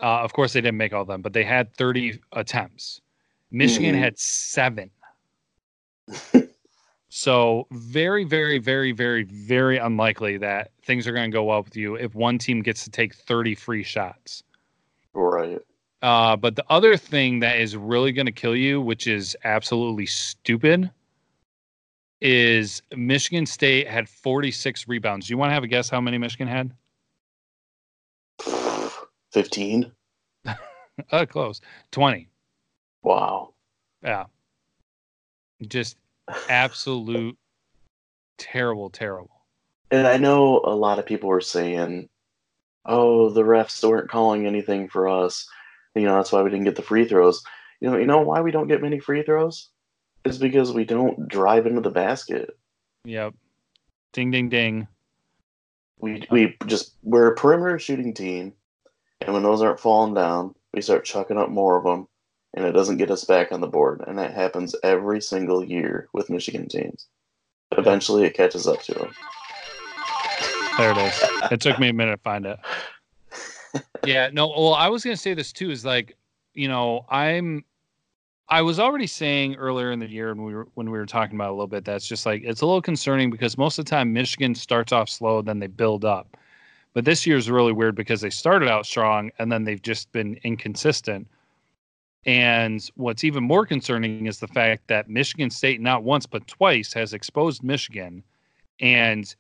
Uh, 0.03 0.21
of 0.21 0.33
course, 0.33 0.53
they 0.53 0.61
didn't 0.61 0.79
make 0.79 0.93
all 0.93 1.03
of 1.03 1.09
them, 1.09 1.23
but 1.23 1.33
they 1.33 1.45
had 1.45 1.75
30 1.75 2.21
attempts. 2.33 3.01
Michigan 3.51 3.95
mm-hmm. 3.95 4.03
had 4.03 4.19
seven. 4.19 4.91
so, 7.09 7.67
very, 7.71 8.25
very, 8.25 8.59
very, 8.59 8.93
very, 8.93 9.25
very 9.25 9.77
unlikely 9.77 10.39
that 10.39 10.71
things 10.83 11.07
are 11.07 11.13
going 11.13 11.31
to 11.31 11.35
go 11.35 11.45
well 11.45 11.63
with 11.63 11.77
you 11.77 11.97
if 11.97 12.15
one 12.15 12.39
team 12.39 12.63
gets 12.63 12.85
to 12.85 12.91
take 12.91 13.15
30 13.15 13.55
free 13.55 13.83
shots. 13.83 14.43
Right. 15.13 15.61
Uh, 16.03 16.37
but 16.37 16.57
the 16.57 16.65
other 16.71 16.97
thing 16.97 17.41
that 17.41 17.59
is 17.59 17.77
really 17.77 18.13
going 18.13 18.27
to 18.27 18.33
kill 18.33 18.57
you, 18.57 18.81
which 18.81 19.07
is 19.07 19.37
absolutely 19.45 20.07
stupid, 20.07 20.91
is 22.21 22.83
Michigan 22.95 23.47
State 23.47 23.89
had 23.89 24.09
46 24.09 24.89
rebounds. 24.89 25.27
Do 25.27 25.33
you 25.33 25.39
want 25.39 25.51
to 25.51 25.55
have 25.55 25.65
a 25.65 25.69
guess 25.69 25.89
how 25.89 26.01
many 26.01 26.19
Michigan 26.19 26.49
had? 26.49 26.73
15. 29.33 29.93
uh, 31.13 31.27
close. 31.27 31.61
20. 31.93 32.29
Wow. 33.03 33.55
Yeah. 34.03 34.25
Just 35.67 35.97
absolute 36.49 37.37
terrible, 38.39 38.91
terrible. 38.91 39.43
And 39.91 40.07
I 40.07 40.17
know 40.17 40.61
a 40.65 40.75
lot 40.75 40.99
of 40.99 41.07
people 41.07 41.29
were 41.29 41.41
saying, 41.41 42.09
"Oh, 42.87 43.31
the 43.31 43.43
refs 43.43 43.87
weren't 43.87 44.11
calling 44.11 44.47
anything 44.47 44.89
for 44.89 45.09
us. 45.09 45.49
You 45.95 46.03
know, 46.03 46.17
that's 46.17 46.33
why 46.33 46.43
we 46.43 46.51
didn't 46.51 46.65
get 46.65 46.77
the 46.77 46.83
free 46.83 47.07
throws." 47.07 47.43
You 47.81 47.91
know, 47.91 47.97
you 47.97 48.07
know 48.07 48.21
why 48.21 48.41
we 48.41 48.51
don't 48.51 48.69
get 48.69 48.83
many 48.83 49.01
free 49.01 49.23
throws? 49.23 49.69
Is 50.25 50.39
because 50.39 50.73
we 50.73 50.85
don't 50.85 51.29
drive 51.29 51.67
into 51.67 51.81
the 51.81 51.91
basket. 51.91 52.57
Yep. 53.05 53.35
Ding, 54.13 54.31
ding, 54.31 54.49
ding. 54.49 54.87
We 55.99 56.27
we 56.31 56.57
just 56.67 56.95
we're 57.03 57.29
a 57.29 57.35
perimeter 57.35 57.79
shooting 57.79 58.13
team, 58.15 58.53
and 59.21 59.33
when 59.33 59.43
those 59.43 59.63
aren't 59.63 59.81
falling 59.81 60.15
down, 60.15 60.55
we 60.75 60.83
start 60.83 61.05
chucking 61.05 61.39
up 61.39 61.49
more 61.49 61.77
of 61.77 61.85
them, 61.85 62.09
and 62.55 62.65
it 62.65 62.73
doesn't 62.73 62.99
get 62.99 63.11
us 63.11 63.25
back 63.25 63.53
on 63.53 63.61
the 63.61 63.67
board. 63.67 64.03
And 64.07 64.19
that 64.19 64.35
happens 64.35 64.75
every 64.83 65.21
single 65.21 65.65
year 65.65 66.09
with 66.13 66.31
Michigan 66.31 66.69
teams. 66.69 67.07
Eventually, 67.77 68.25
it 68.25 68.35
catches 68.35 68.67
up 68.67 68.83
to 68.83 68.95
them. 68.95 69.15
There 70.77 70.93
it 70.93 70.99
is. 70.99 71.23
It 71.53 71.61
took 71.61 71.79
me 71.79 71.91
a 71.91 71.93
minute 71.93 72.17
to 72.17 72.23
find 72.23 72.47
it. 72.47 72.59
Yeah, 74.05 74.31
no, 74.33 74.49
well, 74.49 74.75
I 74.75 74.89
was 74.89 75.05
going 75.05 75.15
to 75.15 75.21
say 75.21 75.35
this 75.35 75.53
too 75.53 75.71
is 75.71 75.85
like, 75.85 76.17
you 76.55 76.67
know, 76.67 77.05
I'm 77.11 77.65
I 78.53 78.63
was 78.63 78.81
already 78.81 79.07
saying 79.07 79.55
earlier 79.57 79.93
in 79.93 80.01
the 80.01 80.09
year 80.09 80.35
when 80.35 80.45
we 80.45 80.55
were 80.55 80.67
when 80.75 80.91
we 80.91 80.99
were 80.99 81.07
talking 81.07 81.37
about 81.37 81.51
a 81.51 81.53
little 81.53 81.69
bit 81.69 81.85
that's 81.85 82.07
just 82.07 82.27
like 82.27 82.43
it's 82.45 82.63
a 82.63 82.67
little 82.67 82.83
concerning 82.83 83.31
because 83.31 83.57
most 83.57 83.79
of 83.79 83.85
the 83.85 83.91
time 83.91 84.13
Michigan 84.13 84.57
starts 84.57 84.93
off 84.93 85.09
slow 85.09 85.41
then 85.41 85.61
they 85.61 85.69
build 85.69 86.05
up. 86.05 86.37
But 86.93 87.05
this 87.05 87.27
year 87.27 87.37
is 87.37 87.49
really 87.49 87.73
weird 87.73 87.95
because 87.95 88.21
they 88.21 88.31
started 88.31 88.69
out 88.69 88.87
strong 88.87 89.31
and 89.39 89.53
then 89.53 89.63
they've 89.63 89.81
just 89.81 90.11
been 90.11 90.39
inconsistent. 90.43 91.29
And 92.27 92.91
what's 92.97 93.23
even 93.23 93.45
more 93.45 93.65
concerning 93.65 94.27
is 94.27 94.41
the 94.41 94.49
fact 94.49 94.89
that 94.89 95.09
Michigan 95.09 95.51
State 95.51 95.81
not 95.81 96.03
once 96.03 96.27
but 96.27 96.47
twice 96.49 96.93
has 96.95 97.15
exposed 97.15 97.63
Michigan 97.63 98.25
and 98.81 99.33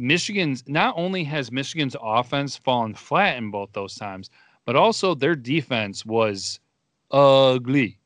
Michigan's 0.00 0.64
not 0.66 0.94
only 0.96 1.24
has 1.24 1.52
Michigan's 1.52 1.96
offense 2.00 2.56
fallen 2.56 2.94
flat 2.94 3.36
in 3.36 3.50
both 3.50 3.72
those 3.74 3.96
times, 3.96 4.30
but 4.64 4.76
also 4.76 5.14
their 5.14 5.34
defense 5.36 6.06
was 6.06 6.58
ugly. 7.10 7.98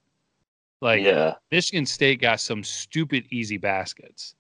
Like 0.80 1.02
yeah, 1.02 1.34
Michigan 1.50 1.86
State 1.86 2.20
got 2.20 2.40
some 2.40 2.64
stupid 2.64 3.24
easy 3.30 3.58
baskets. 3.58 4.34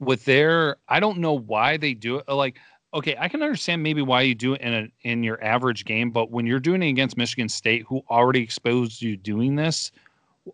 With 0.00 0.24
their, 0.24 0.76
I 0.88 1.00
don't 1.00 1.18
know 1.18 1.32
why 1.32 1.76
they 1.76 1.94
do 1.94 2.16
it. 2.16 2.28
Like, 2.28 2.56
okay, 2.92 3.16
I 3.18 3.28
can 3.28 3.42
understand 3.42 3.82
maybe 3.82 4.02
why 4.02 4.22
you 4.22 4.34
do 4.34 4.54
it 4.54 4.60
in 4.60 4.74
a 4.74 4.88
in 5.02 5.22
your 5.22 5.42
average 5.42 5.84
game, 5.84 6.10
but 6.10 6.30
when 6.30 6.46
you're 6.46 6.60
doing 6.60 6.82
it 6.82 6.88
against 6.88 7.16
Michigan 7.16 7.48
State, 7.48 7.84
who 7.88 8.02
already 8.10 8.42
exposed 8.42 9.02
you 9.02 9.16
doing 9.16 9.56
this, 9.56 9.92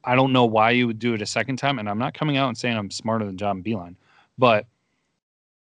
I 0.04 0.14
don't 0.14 0.32
know 0.32 0.44
why 0.44 0.70
you 0.70 0.86
would 0.86 0.98
do 0.98 1.14
it 1.14 1.22
a 1.22 1.26
second 1.26 1.56
time. 1.56 1.78
And 1.78 1.88
I'm 1.88 1.98
not 1.98 2.14
coming 2.14 2.36
out 2.36 2.48
and 2.48 2.58
saying 2.58 2.76
I'm 2.76 2.90
smarter 2.90 3.24
than 3.24 3.36
John 3.36 3.62
Beilein, 3.62 3.96
but 4.38 4.66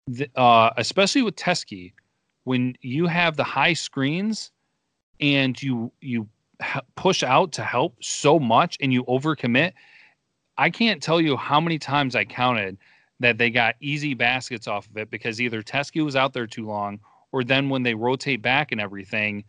the, 0.09 0.29
uh, 0.37 0.71
especially 0.77 1.23
with 1.23 1.37
Teske, 1.37 1.93
when 2.45 2.75
you 2.81 3.07
have 3.07 3.37
the 3.37 3.45
high 3.45 3.75
screens 3.75 4.51
and 5.21 5.61
you 5.63 5.93
you 6.01 6.29
push 6.97 7.23
out 7.23 7.53
to 7.53 7.63
help 7.63 8.03
so 8.03 8.39
much 8.39 8.77
and 8.81 8.93
you 8.93 9.05
overcommit, 9.05 9.73
I 10.57 10.71
can't 10.71 11.03
tell 11.03 11.21
you 11.21 11.37
how 11.37 11.61
many 11.61 11.79
times 11.79 12.17
I 12.17 12.25
counted 12.25 12.79
that 13.21 13.39
they 13.39 13.51
got 13.51 13.77
easy 13.81 14.15
baskets 14.15 14.67
off 14.67 14.89
of 14.89 14.97
it 14.97 15.11
because 15.11 15.41
either 15.41 15.63
Teske 15.63 16.05
was 16.05 16.17
out 16.17 16.33
there 16.33 16.47
too 16.47 16.67
long 16.67 17.01
or 17.33 17.45
then 17.45 17.69
when 17.69 17.83
they 17.83 17.95
rotate 17.95 18.43
back 18.43 18.73
and 18.73 18.81
everything, 18.81 19.45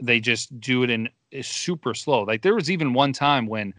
they 0.00 0.20
just 0.20 0.58
do 0.60 0.82
it 0.82 0.90
in 0.90 1.08
eh, 1.32 1.42
super 1.42 1.94
slow. 1.94 2.22
Like 2.22 2.42
there 2.42 2.54
was 2.54 2.70
even 2.70 2.94
one 2.94 3.12
time 3.12 3.46
when 3.46 3.74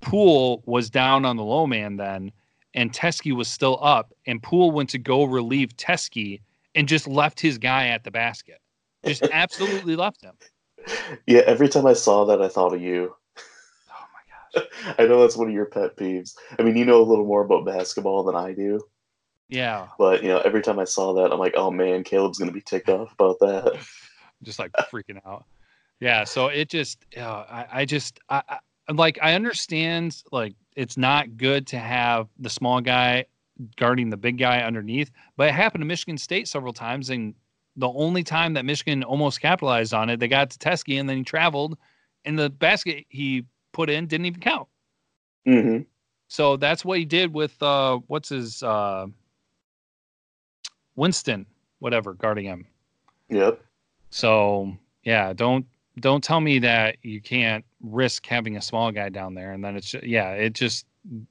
Poole 0.00 0.62
was 0.66 0.90
down 0.90 1.24
on 1.24 1.36
the 1.36 1.44
low 1.44 1.66
man 1.66 1.96
then 1.96 2.32
and 2.74 2.92
Teske 2.92 3.34
was 3.34 3.48
still 3.48 3.78
up 3.82 4.12
and 4.26 4.42
Poole 4.42 4.70
went 4.70 4.90
to 4.90 4.98
go 4.98 5.24
relieve 5.24 5.76
Teske 5.76 6.40
and 6.74 6.88
just 6.88 7.06
left 7.06 7.40
his 7.40 7.58
guy 7.58 7.88
at 7.88 8.04
the 8.04 8.10
basket. 8.10 8.60
Just 9.04 9.22
absolutely 9.32 9.96
left 9.96 10.22
him. 10.22 10.34
Yeah, 11.26 11.42
every 11.46 11.68
time 11.68 11.86
I 11.86 11.92
saw 11.92 12.24
that, 12.26 12.42
I 12.42 12.48
thought 12.48 12.74
of 12.74 12.80
you. 12.80 13.14
Oh 13.90 14.06
my 14.12 14.60
gosh. 14.62 14.94
I 14.98 15.06
know 15.06 15.20
that's 15.20 15.36
one 15.36 15.48
of 15.48 15.54
your 15.54 15.66
pet 15.66 15.96
peeves. 15.96 16.34
I 16.58 16.62
mean, 16.62 16.76
you 16.76 16.84
know 16.84 17.00
a 17.00 17.04
little 17.04 17.26
more 17.26 17.44
about 17.44 17.64
basketball 17.64 18.24
than 18.24 18.34
I 18.34 18.52
do. 18.52 18.80
Yeah. 19.48 19.88
But, 19.98 20.22
you 20.22 20.28
know, 20.28 20.40
every 20.40 20.62
time 20.62 20.78
I 20.78 20.84
saw 20.84 21.12
that, 21.14 21.32
I'm 21.32 21.38
like, 21.38 21.54
oh 21.56 21.70
man, 21.70 22.04
Caleb's 22.04 22.38
going 22.38 22.48
to 22.50 22.54
be 22.54 22.60
ticked 22.60 22.88
off 22.88 23.12
about 23.12 23.38
that. 23.40 23.78
just 24.42 24.58
like 24.58 24.72
freaking 24.92 25.20
out. 25.26 25.44
Yeah. 26.00 26.24
So 26.24 26.48
it 26.48 26.68
just, 26.68 27.04
uh, 27.16 27.44
I, 27.48 27.66
I 27.72 27.84
just, 27.84 28.20
I, 28.28 28.42
I, 28.48 28.92
like, 28.92 29.18
I 29.22 29.34
understand, 29.34 30.22
like, 30.32 30.54
it's 30.76 30.96
not 30.96 31.36
good 31.36 31.66
to 31.68 31.78
have 31.78 32.28
the 32.38 32.50
small 32.50 32.80
guy 32.80 33.26
guarding 33.76 34.10
the 34.10 34.16
big 34.16 34.38
guy 34.38 34.62
underneath, 34.62 35.10
but 35.36 35.48
it 35.48 35.52
happened 35.52 35.82
to 35.82 35.86
Michigan 35.86 36.18
State 36.18 36.48
several 36.48 36.72
times, 36.72 37.10
and 37.10 37.34
the 37.76 37.88
only 37.88 38.22
time 38.22 38.54
that 38.54 38.64
Michigan 38.64 39.02
almost 39.02 39.40
capitalized 39.40 39.94
on 39.94 40.10
it, 40.10 40.20
they 40.20 40.28
got 40.28 40.50
to 40.50 40.58
Teske 40.58 40.98
and 40.98 41.08
then 41.08 41.18
he 41.18 41.24
traveled, 41.24 41.76
and 42.24 42.38
the 42.38 42.50
basket 42.50 43.04
he 43.08 43.44
put 43.72 43.90
in 43.90 44.06
didn't 44.06 44.26
even 44.26 44.40
count. 44.40 44.68
Mm-hmm. 45.46 45.82
So 46.28 46.56
that's 46.56 46.84
what 46.84 46.98
he 46.98 47.04
did 47.04 47.32
with 47.32 47.60
uh, 47.62 47.98
what's 48.06 48.30
his 48.30 48.62
uh, 48.62 49.06
Winston, 50.96 51.46
whatever, 51.80 52.14
guarding 52.14 52.46
him. 52.46 52.66
Yep. 53.28 53.60
So 54.10 54.76
yeah, 55.02 55.32
don't 55.32 55.66
don't 56.00 56.24
tell 56.24 56.40
me 56.40 56.58
that 56.60 56.96
you 57.02 57.20
can't 57.20 57.64
risk 57.82 58.26
having 58.26 58.56
a 58.56 58.62
small 58.62 58.90
guy 58.90 59.08
down 59.08 59.34
there, 59.34 59.52
and 59.52 59.64
then 59.64 59.76
it's 59.76 59.94
yeah, 60.02 60.30
it 60.30 60.54
just 60.54 60.86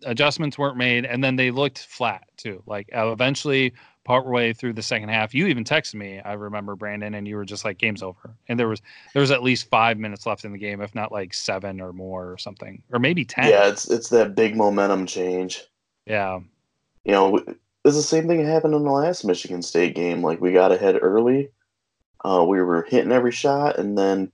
adjustments 0.06 0.58
weren't 0.58 0.78
made, 0.78 1.06
and 1.06 1.24
then 1.24 1.36
they 1.36 1.52
looked 1.52 1.80
flat 1.80 2.24
too. 2.38 2.62
Like 2.66 2.90
uh, 2.96 3.12
eventually, 3.12 3.74
partway 4.04 4.54
through 4.54 4.74
the 4.74 4.82
second 4.82 5.10
half, 5.10 5.34
you 5.34 5.48
even 5.48 5.64
texted 5.64 5.96
me. 5.96 6.20
I 6.20 6.34
remember 6.34 6.76
Brandon, 6.76 7.14
and 7.14 7.28
you 7.28 7.36
were 7.36 7.46
just 7.46 7.66
like, 7.66 7.78
"Game's 7.78 8.04
over." 8.04 8.36
And 8.48 8.60
there 8.60 8.68
was 8.68 8.82
there 9.14 9.22
was 9.22 9.32
at 9.32 9.44
least 9.44 9.70
five 9.70 9.98
minutes 9.98 10.26
left 10.26 10.46
in 10.46 10.52
the 10.52 10.58
game, 10.58 10.82
if 10.82 10.94
not 10.94 11.12
like 11.12 11.34
seven 11.34 11.80
or 11.82 11.94
more 11.94 12.32
or 12.32 12.38
something, 12.38 12.82
or 12.92 13.00
maybe 13.00 13.26
ten. 13.26 13.50
Yeah, 13.50 13.68
it's 13.68 13.90
it's 13.90 14.10
that 14.10 14.36
big 14.36 14.56
momentum 14.56 15.06
change. 15.06 15.64
Yeah. 16.06 16.40
You 17.06 17.12
know, 17.12 17.38
it's 17.86 17.96
the 17.96 18.02
same 18.02 18.28
thing 18.28 18.44
that 18.44 18.52
happened 18.52 18.76
in 18.76 18.84
the 18.84 18.92
last 18.92 19.26
Michigan 19.26 19.62
State 19.62 19.96
game. 19.96 20.22
Like 20.22 20.42
we 20.42 20.52
got 20.52 20.72
ahead 20.72 20.98
early, 21.02 21.50
uh, 22.24 22.46
we 22.48 22.62
were 22.62 22.86
hitting 22.90 23.12
every 23.12 23.32
shot, 23.32 23.78
and 23.78 23.98
then 23.98 24.32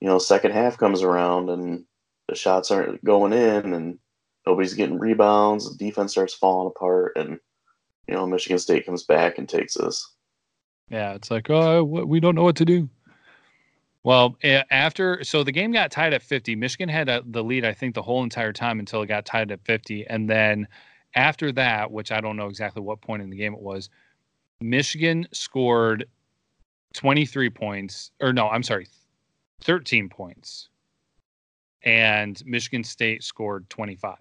you 0.00 0.08
know, 0.08 0.18
second 0.18 0.52
half 0.52 0.78
comes 0.78 1.02
around 1.02 1.50
and 1.50 1.84
the 2.28 2.34
shots 2.34 2.70
aren't 2.70 3.02
going 3.04 3.32
in, 3.32 3.72
and 3.72 3.98
nobody's 4.46 4.74
getting 4.74 4.98
rebounds. 4.98 5.68
The 5.68 5.84
defense 5.84 6.12
starts 6.12 6.34
falling 6.34 6.72
apart, 6.74 7.12
and 7.16 7.40
you 8.08 8.14
know, 8.14 8.26
Michigan 8.26 8.58
State 8.58 8.86
comes 8.86 9.04
back 9.04 9.38
and 9.38 9.48
takes 9.48 9.76
us. 9.76 10.14
Yeah, 10.90 11.12
it's 11.12 11.30
like, 11.30 11.50
oh, 11.50 11.84
we 11.84 12.18
don't 12.18 12.34
know 12.34 12.42
what 12.42 12.56
to 12.56 12.64
do. 12.64 12.88
Well, 14.04 14.38
after 14.70 15.22
so 15.22 15.44
the 15.44 15.52
game 15.52 15.72
got 15.72 15.90
tied 15.90 16.14
at 16.14 16.22
50. 16.22 16.56
Michigan 16.56 16.88
had 16.88 17.10
a, 17.10 17.22
the 17.26 17.44
lead, 17.44 17.66
I 17.66 17.74
think, 17.74 17.94
the 17.94 18.02
whole 18.02 18.22
entire 18.22 18.54
time 18.54 18.78
until 18.78 19.02
it 19.02 19.06
got 19.06 19.26
tied 19.26 19.50
at 19.50 19.60
50, 19.64 20.06
and 20.06 20.28
then 20.28 20.66
after 21.14 21.52
that, 21.52 21.90
which 21.90 22.10
I 22.10 22.20
don't 22.20 22.36
know 22.36 22.46
exactly 22.46 22.80
what 22.80 23.02
point 23.02 23.22
in 23.22 23.28
the 23.28 23.36
game 23.36 23.52
it 23.52 23.60
was, 23.60 23.90
Michigan 24.60 25.26
scored 25.32 26.06
23 26.94 27.50
points, 27.50 28.12
or 28.20 28.32
no, 28.32 28.48
I'm 28.48 28.62
sorry, 28.62 28.86
13 29.62 30.08
points, 30.08 30.70
and 31.82 32.42
Michigan 32.46 32.84
State 32.84 33.22
scored 33.22 33.68
25. 33.68 34.16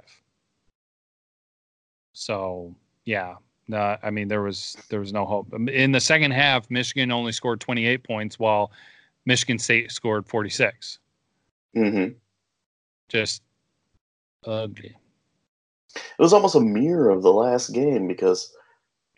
So 2.13 2.75
yeah, 3.06 3.36
uh, 3.74 3.97
I 4.01 4.09
mean 4.09 4.27
there 4.27 4.41
was 4.41 4.77
there 4.89 5.00
was 5.00 5.13
no 5.13 5.25
hope 5.25 5.53
in 5.53 5.91
the 5.91 6.00
second 6.00 6.31
half. 6.31 6.69
Michigan 6.69 7.12
only 7.12 7.31
scored 7.31 7.59
28 7.59 8.03
points, 8.03 8.39
while 8.39 8.71
Michigan 9.25 9.59
State 9.59 9.91
scored 9.91 10.25
46. 10.25 11.00
Mm-hmm. 11.75 12.13
Just 13.09 13.41
ugly. 14.45 14.95
It 15.95 16.21
was 16.21 16.33
almost 16.33 16.55
a 16.55 16.62
mirror 16.62 17.09
of 17.09 17.24
the 17.24 17.31
last 17.31 17.69
game 17.69 18.07
because, 18.07 18.53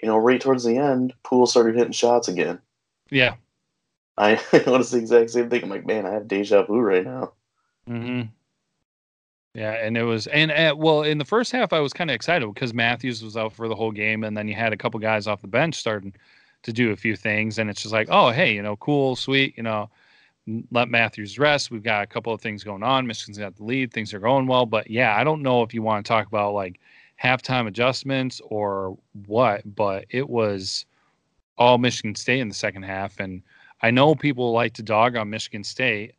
you 0.01 0.07
know, 0.07 0.17
right 0.17 0.39
towards 0.39 0.63
the 0.63 0.77
end, 0.77 1.13
Poole 1.23 1.45
started 1.45 1.75
hitting 1.75 1.91
shots 1.91 2.27
again. 2.27 2.59
Yeah. 3.09 3.35
I 4.17 4.41
noticed 4.65 4.91
the 4.91 4.97
exact 4.97 5.29
same 5.31 5.49
thing. 5.49 5.63
I'm 5.63 5.69
like, 5.69 5.85
man, 5.85 6.05
I 6.05 6.13
have 6.13 6.27
deja 6.27 6.63
vu 6.63 6.79
right 6.79 7.05
now. 7.05 7.33
Mm-hmm. 7.87 8.29
Yeah, 9.55 9.71
and 9.71 9.97
it 9.97 10.03
was, 10.03 10.27
and 10.27 10.51
uh, 10.51 10.75
well, 10.77 11.01
in 11.01 11.17
the 11.17 11.25
first 11.25 11.51
half, 11.51 11.73
I 11.73 11.79
was 11.79 11.91
kind 11.91 12.11
of 12.11 12.15
excited 12.15 12.47
because 12.53 12.73
Matthews 12.73 13.23
was 13.23 13.35
out 13.35 13.53
for 13.53 13.67
the 13.67 13.75
whole 13.75 13.91
game, 13.91 14.23
and 14.23 14.37
then 14.37 14.47
you 14.47 14.53
had 14.53 14.73
a 14.73 14.77
couple 14.77 14.99
guys 14.99 15.25
off 15.25 15.41
the 15.41 15.47
bench 15.47 15.75
starting 15.75 16.13
to 16.63 16.71
do 16.73 16.91
a 16.91 16.95
few 16.95 17.15
things, 17.15 17.57
and 17.57 17.69
it's 17.69 17.81
just 17.81 17.93
like, 17.93 18.07
oh, 18.11 18.29
hey, 18.29 18.53
you 18.53 18.61
know, 18.61 18.75
cool, 18.77 19.15
sweet, 19.15 19.57
you 19.57 19.63
know, 19.63 19.89
let 20.71 20.89
Matthews 20.89 21.39
rest. 21.39 21.71
We've 21.71 21.83
got 21.83 22.03
a 22.03 22.07
couple 22.07 22.33
of 22.33 22.41
things 22.41 22.63
going 22.63 22.83
on. 22.83 23.07
Michigan's 23.07 23.39
got 23.39 23.55
the 23.55 23.63
lead, 23.63 23.91
things 23.91 24.13
are 24.13 24.19
going 24.19 24.45
well, 24.45 24.65
but 24.65 24.89
yeah, 24.89 25.15
I 25.15 25.23
don't 25.23 25.41
know 25.41 25.63
if 25.63 25.73
you 25.73 25.81
want 25.81 26.05
to 26.05 26.09
talk 26.09 26.27
about 26.27 26.53
like 26.53 26.79
halftime 27.21 27.67
adjustments 27.67 28.41
or 28.45 28.97
what, 29.25 29.63
but 29.75 30.05
it 30.09 30.29
was 30.29 30.85
all 31.57 31.77
Michigan 31.79 32.15
State 32.15 32.39
in 32.39 32.49
the 32.49 32.53
second 32.53 32.83
half, 32.83 33.19
and 33.19 33.41
I 33.81 33.89
know 33.89 34.13
people 34.13 34.51
like 34.51 34.73
to 34.73 34.83
dog 34.83 35.15
on 35.15 35.29
Michigan 35.29 35.63
State, 35.63 36.13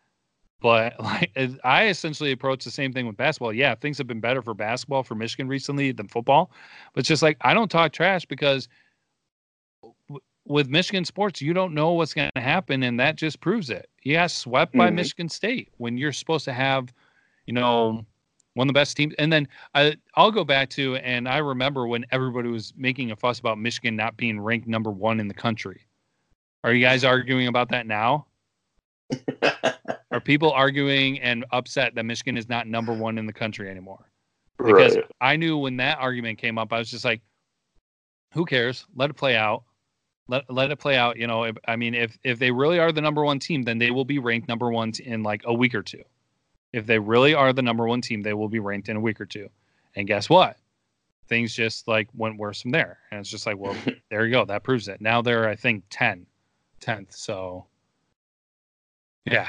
But 0.60 0.98
like 1.02 1.32
I 1.64 1.88
essentially 1.88 2.32
approach 2.32 2.64
the 2.64 2.70
same 2.70 2.92
thing 2.92 3.06
with 3.06 3.16
basketball. 3.16 3.52
Yeah, 3.52 3.74
things 3.74 3.98
have 3.98 4.06
been 4.06 4.20
better 4.20 4.42
for 4.42 4.54
basketball 4.54 5.02
for 5.02 5.14
Michigan 5.14 5.48
recently 5.48 5.92
than 5.92 6.08
football, 6.08 6.50
but 6.92 7.00
it's 7.00 7.08
just 7.08 7.22
like 7.22 7.36
I 7.42 7.54
don't 7.54 7.70
talk 7.70 7.92
trash 7.92 8.24
because 8.26 8.68
w- 9.82 10.20
with 10.46 10.68
Michigan 10.68 11.04
sports, 11.04 11.40
you 11.40 11.52
don't 11.52 11.74
know 11.74 11.92
what's 11.92 12.14
going 12.14 12.30
to 12.34 12.40
happen, 12.40 12.82
and 12.82 12.98
that 13.00 13.16
just 13.16 13.40
proves 13.40 13.70
it. 13.70 13.88
You 14.02 14.14
got 14.14 14.30
swept 14.30 14.76
by 14.76 14.90
Mhm. 14.90 14.94
Michigan 14.96 15.28
State 15.28 15.70
when 15.78 15.96
you're 15.96 16.12
supposed 16.12 16.44
to 16.46 16.52
have, 16.52 16.92
you 17.46 17.52
know, 17.54 18.04
one 18.54 18.68
of 18.68 18.74
the 18.74 18.78
best 18.78 18.96
teams. 18.96 19.14
And 19.18 19.32
then 19.32 19.46
I, 19.74 19.96
I'll 20.14 20.32
go 20.32 20.44
back 20.44 20.70
to, 20.70 20.96
and 20.96 21.28
I 21.28 21.38
remember 21.38 21.86
when 21.86 22.04
everybody 22.10 22.48
was 22.48 22.72
making 22.76 23.10
a 23.12 23.16
fuss 23.16 23.38
about 23.38 23.58
Michigan 23.58 23.96
not 23.96 24.16
being 24.16 24.40
ranked 24.40 24.66
number 24.66 24.90
one 24.90 25.20
in 25.20 25.28
the 25.28 25.34
country. 25.34 25.86
Are 26.64 26.72
you 26.72 26.84
guys 26.84 27.04
arguing 27.04 27.46
about 27.46 27.68
that 27.70 27.86
now? 27.86 28.26
Are 30.10 30.20
people 30.20 30.50
arguing 30.50 31.20
and 31.20 31.44
upset 31.52 31.94
that 31.94 32.04
Michigan 32.04 32.36
is 32.36 32.48
not 32.48 32.66
number 32.66 32.92
one 32.92 33.16
in 33.16 33.26
the 33.26 33.32
country 33.32 33.70
anymore? 33.70 34.10
Because 34.58 34.96
right. 34.96 35.04
I 35.20 35.36
knew 35.36 35.56
when 35.56 35.76
that 35.76 35.98
argument 35.98 36.38
came 36.38 36.58
up, 36.58 36.72
I 36.72 36.78
was 36.78 36.90
just 36.90 37.04
like, 37.04 37.22
who 38.32 38.44
cares? 38.44 38.86
Let 38.94 39.10
it 39.10 39.14
play 39.14 39.36
out. 39.36 39.64
Let, 40.28 40.50
let 40.52 40.70
it 40.70 40.78
play 40.78 40.96
out. 40.96 41.16
You 41.16 41.26
know, 41.26 41.44
if, 41.44 41.56
I 41.66 41.76
mean, 41.76 41.94
if 41.94 42.16
if 42.22 42.38
they 42.38 42.50
really 42.50 42.78
are 42.78 42.92
the 42.92 43.00
number 43.00 43.24
one 43.24 43.38
team, 43.38 43.62
then 43.62 43.78
they 43.78 43.90
will 43.90 44.04
be 44.04 44.18
ranked 44.18 44.48
number 44.48 44.70
one 44.70 44.92
in 45.04 45.22
like 45.22 45.42
a 45.44 45.54
week 45.54 45.74
or 45.74 45.82
two. 45.82 46.02
If 46.72 46.86
they 46.86 46.98
really 46.98 47.34
are 47.34 47.52
the 47.52 47.62
number 47.62 47.86
one 47.86 48.00
team, 48.00 48.22
they 48.22 48.34
will 48.34 48.48
be 48.48 48.60
ranked 48.60 48.88
in 48.88 48.96
a 48.96 49.00
week 49.00 49.20
or 49.20 49.26
two. 49.26 49.48
And 49.96 50.06
guess 50.06 50.28
what? 50.30 50.56
Things 51.26 51.54
just 51.54 51.88
like 51.88 52.08
went 52.14 52.38
worse 52.38 52.62
from 52.62 52.70
there. 52.70 52.98
And 53.10 53.20
it's 53.20 53.30
just 53.30 53.46
like, 53.46 53.58
well, 53.58 53.76
there 54.10 54.24
you 54.24 54.32
go. 54.32 54.44
That 54.44 54.62
proves 54.62 54.88
it. 54.88 55.00
Now 55.00 55.20
they're, 55.20 55.48
I 55.48 55.56
think, 55.56 55.84
10, 55.90 56.26
10th. 56.80 57.12
So, 57.12 57.66
yeah, 59.24 59.48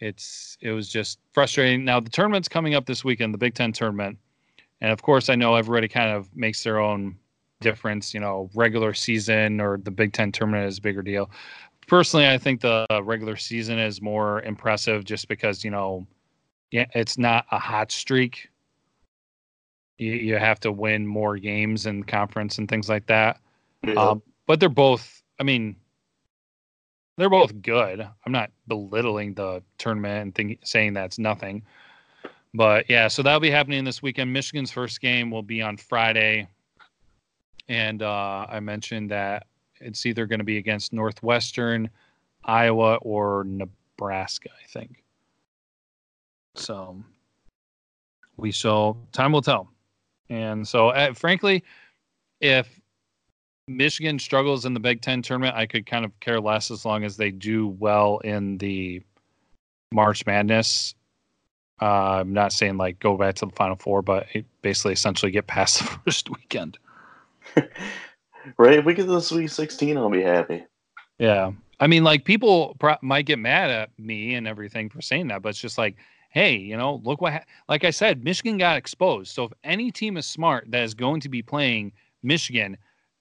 it's 0.00 0.56
it 0.60 0.72
was 0.72 0.88
just 0.88 1.18
frustrating. 1.32 1.84
Now 1.84 2.00
the 2.00 2.10
tournament's 2.10 2.48
coming 2.48 2.74
up 2.74 2.86
this 2.86 3.04
weekend, 3.04 3.34
the 3.34 3.38
Big 3.38 3.54
Ten 3.54 3.72
tournament, 3.72 4.18
and 4.80 4.90
of 4.90 5.02
course 5.02 5.28
I 5.28 5.34
know 5.34 5.54
everybody 5.54 5.88
kind 5.88 6.10
of 6.10 6.34
makes 6.34 6.64
their 6.64 6.78
own 6.78 7.16
difference. 7.60 8.14
You 8.14 8.20
know, 8.20 8.50
regular 8.54 8.94
season 8.94 9.60
or 9.60 9.78
the 9.78 9.90
Big 9.90 10.12
Ten 10.12 10.32
tournament 10.32 10.66
is 10.66 10.78
a 10.78 10.82
bigger 10.82 11.02
deal. 11.02 11.30
Personally, 11.86 12.26
I 12.28 12.38
think 12.38 12.60
the 12.60 12.86
regular 13.02 13.36
season 13.36 13.78
is 13.78 14.00
more 14.00 14.42
impressive 14.42 15.04
just 15.04 15.28
because 15.28 15.62
you 15.62 15.70
know, 15.70 16.06
yeah, 16.70 16.86
it's 16.94 17.18
not 17.18 17.44
a 17.50 17.58
hot 17.58 17.92
streak. 17.92 18.48
You, 19.98 20.12
you 20.12 20.36
have 20.36 20.60
to 20.60 20.72
win 20.72 21.06
more 21.06 21.36
games 21.36 21.84
in 21.84 22.04
conference 22.04 22.56
and 22.56 22.68
things 22.68 22.88
like 22.88 23.06
that. 23.06 23.38
Yeah. 23.86 23.94
Um, 23.94 24.22
but 24.46 24.60
they're 24.60 24.68
both. 24.68 25.22
I 25.38 25.42
mean, 25.42 25.76
they're 27.20 27.28
both 27.28 27.60
good. 27.60 28.00
I'm 28.00 28.32
not 28.32 28.50
belittling 28.66 29.34
the 29.34 29.62
tournament 29.76 30.22
and 30.22 30.34
think, 30.34 30.58
saying 30.64 30.94
that's 30.94 31.18
nothing. 31.18 31.62
But 32.54 32.88
yeah, 32.88 33.08
so 33.08 33.22
that'll 33.22 33.40
be 33.40 33.50
happening 33.50 33.84
this 33.84 34.00
weekend. 34.00 34.32
Michigan's 34.32 34.70
first 34.70 35.02
game 35.02 35.30
will 35.30 35.42
be 35.42 35.60
on 35.60 35.76
Friday, 35.76 36.48
and 37.68 38.02
uh, 38.02 38.46
I 38.48 38.58
mentioned 38.60 39.10
that 39.10 39.46
it's 39.82 40.06
either 40.06 40.24
going 40.24 40.38
to 40.38 40.46
be 40.46 40.56
against 40.56 40.94
Northwestern, 40.94 41.90
Iowa, 42.46 42.94
or 43.02 43.44
Nebraska. 43.44 44.48
I 44.50 44.66
think. 44.68 45.04
So 46.54 46.96
we 48.38 48.50
shall. 48.50 48.96
Time 49.12 49.30
will 49.30 49.42
tell. 49.42 49.70
And 50.30 50.66
so, 50.66 50.88
uh, 50.88 51.12
frankly, 51.12 51.64
if 52.40 52.79
Michigan 53.70 54.18
struggles 54.18 54.64
in 54.64 54.74
the 54.74 54.80
Big 54.80 55.00
Ten 55.00 55.22
tournament, 55.22 55.56
I 55.56 55.66
could 55.66 55.86
kind 55.86 56.04
of 56.04 56.18
care 56.20 56.40
less 56.40 56.70
as 56.70 56.84
long 56.84 57.04
as 57.04 57.16
they 57.16 57.30
do 57.30 57.68
well 57.68 58.18
in 58.18 58.58
the 58.58 59.02
March 59.92 60.26
Madness. 60.26 60.94
Uh, 61.80 62.20
I'm 62.20 62.32
not 62.32 62.52
saying 62.52 62.76
like 62.76 63.00
go 63.00 63.16
back 63.16 63.36
to 63.36 63.46
the 63.46 63.52
Final 63.52 63.76
Four, 63.76 64.02
but 64.02 64.26
it 64.34 64.44
basically 64.62 64.92
essentially 64.92 65.32
get 65.32 65.46
past 65.46 65.78
the 65.78 65.84
first 66.04 66.28
weekend. 66.30 66.78
right. 68.56 68.78
If 68.78 68.84
we 68.84 68.94
get 68.94 69.06
to 69.06 69.12
the 69.12 69.20
Sweet 69.20 69.48
16, 69.48 69.96
I'll 69.96 70.10
be 70.10 70.22
happy. 70.22 70.64
Yeah. 71.18 71.52
I 71.78 71.86
mean, 71.86 72.04
like 72.04 72.24
people 72.24 72.76
pro- 72.78 72.96
might 73.02 73.24
get 73.24 73.38
mad 73.38 73.70
at 73.70 73.90
me 73.98 74.34
and 74.34 74.46
everything 74.46 74.90
for 74.90 75.00
saying 75.00 75.28
that, 75.28 75.40
but 75.40 75.50
it's 75.50 75.60
just 75.60 75.78
like, 75.78 75.96
hey, 76.28 76.54
you 76.56 76.76
know, 76.76 77.00
look 77.04 77.20
what, 77.20 77.32
ha-. 77.32 77.44
like 77.68 77.84
I 77.84 77.90
said, 77.90 78.22
Michigan 78.22 78.58
got 78.58 78.76
exposed. 78.76 79.32
So 79.32 79.44
if 79.44 79.52
any 79.64 79.90
team 79.90 80.16
is 80.16 80.26
smart 80.26 80.70
that 80.70 80.82
is 80.82 80.94
going 80.94 81.20
to 81.20 81.28
be 81.28 81.42
playing 81.42 81.92
Michigan, 82.22 82.76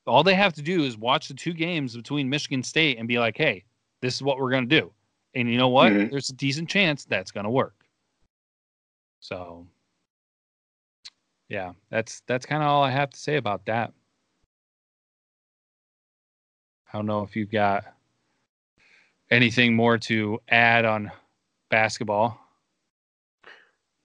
all 0.08 0.24
they 0.24 0.34
have 0.36 0.54
to 0.54 0.62
do 0.62 0.84
is 0.84 0.98
watch 0.98 1.28
the 1.28 1.34
two 1.34 1.54
games 1.54 1.96
between 1.96 2.30
Michigan 2.30 2.64
State 2.64 2.98
and 2.98 3.08
be 3.08 3.20
like, 3.20 3.38
hey, 3.38 3.64
this 4.02 4.16
is 4.16 4.24
what 4.24 4.40
we're 4.40 4.52
going 4.52 4.68
to 4.68 4.80
do. 4.82 4.92
And 5.36 5.50
you 5.50 5.58
know 5.58 5.70
what? 5.70 5.94
Mhm. 5.94 6.10
There's 6.10 6.30
a 6.30 6.34
decent 6.34 6.70
chance 6.70 7.06
that's 7.06 7.32
going 7.32 7.44
to 7.44 7.50
work. 7.50 7.86
So, 9.20 9.68
yeah, 11.50 11.74
that's 11.90 12.22
that's 12.26 12.46
kind 12.46 12.64
of 12.64 12.70
all 12.70 12.84
I 12.84 12.92
have 12.92 13.12
to 13.12 13.20
say 13.20 13.36
about 13.36 13.66
that. 13.66 13.94
I 16.92 16.98
don't 16.98 17.06
know 17.06 17.22
if 17.22 17.36
you've 17.36 17.52
got 17.52 17.86
anything 19.30 19.76
more 19.76 19.98
to 20.00 20.42
add 20.50 20.86
on 20.86 21.12
basketball. 21.70 22.40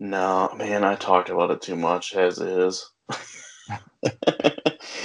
No, 0.00 0.52
man, 0.56 0.84
I 0.84 0.96
talked 0.96 1.30
about 1.30 1.50
it 1.50 1.62
too 1.62 1.76
much 1.76 2.14
as 2.14 2.38
is. 2.38 2.90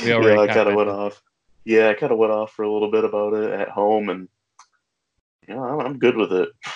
We 0.03 0.13
already 0.13 0.35
yeah, 0.35 0.41
I 0.41 0.47
kinda 0.47 0.75
went 0.75 0.89
off. 0.89 1.21
Yeah, 1.65 1.89
I 1.89 1.93
kind 1.93 2.12
of 2.12 2.17
went 2.17 2.31
off 2.31 2.51
for 2.53 2.63
a 2.63 2.71
little 2.71 2.91
bit 2.91 3.03
about 3.03 3.33
it 3.33 3.51
at 3.51 3.69
home, 3.69 4.09
and 4.09 4.27
you 5.47 5.55
know, 5.55 5.63
I'm, 5.63 5.79
I'm 5.79 5.99
good 5.99 6.15
with 6.15 6.31
it. 6.31 6.49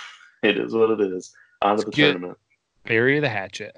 It 0.44 0.60
is 0.60 0.74
what 0.74 0.90
it 0.90 1.00
is. 1.00 1.34
On 1.62 1.78
to 1.78 1.86
the 1.86 1.92
tournament. 1.92 2.38
Bury 2.84 3.22
the 3.22 3.30
hatchet. 3.30 3.78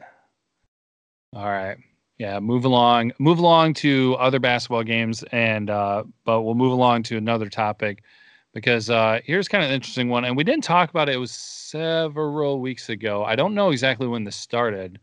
All 1.31 1.45
right. 1.45 1.77
Yeah, 2.17 2.39
move 2.39 2.65
along. 2.65 3.11
Move 3.19 3.37
along 3.37 3.75
to 3.75 4.15
other 4.19 4.39
basketball 4.39 4.81
games, 4.81 5.21
and 5.31 5.69
uh, 5.69 6.05
but 6.23 6.41
we'll 6.41 6.55
move 6.55 6.71
along 6.71 7.03
to 7.03 7.17
another 7.17 7.49
topic 7.49 8.03
because 8.51 8.89
uh, 8.89 9.19
here's 9.23 9.47
kind 9.47 9.63
of 9.63 9.69
an 9.69 9.75
interesting 9.75 10.09
one, 10.09 10.25
and 10.25 10.35
we 10.35 10.43
didn't 10.43 10.63
talk 10.63 10.89
about 10.89 11.07
it. 11.07 11.15
It 11.15 11.19
was 11.19 11.31
several 11.31 12.61
weeks 12.61 12.89
ago. 12.89 13.23
I 13.23 13.35
don't 13.35 13.53
know 13.53 13.69
exactly 13.69 14.07
when 14.07 14.23
this 14.23 14.37
started. 14.37 14.99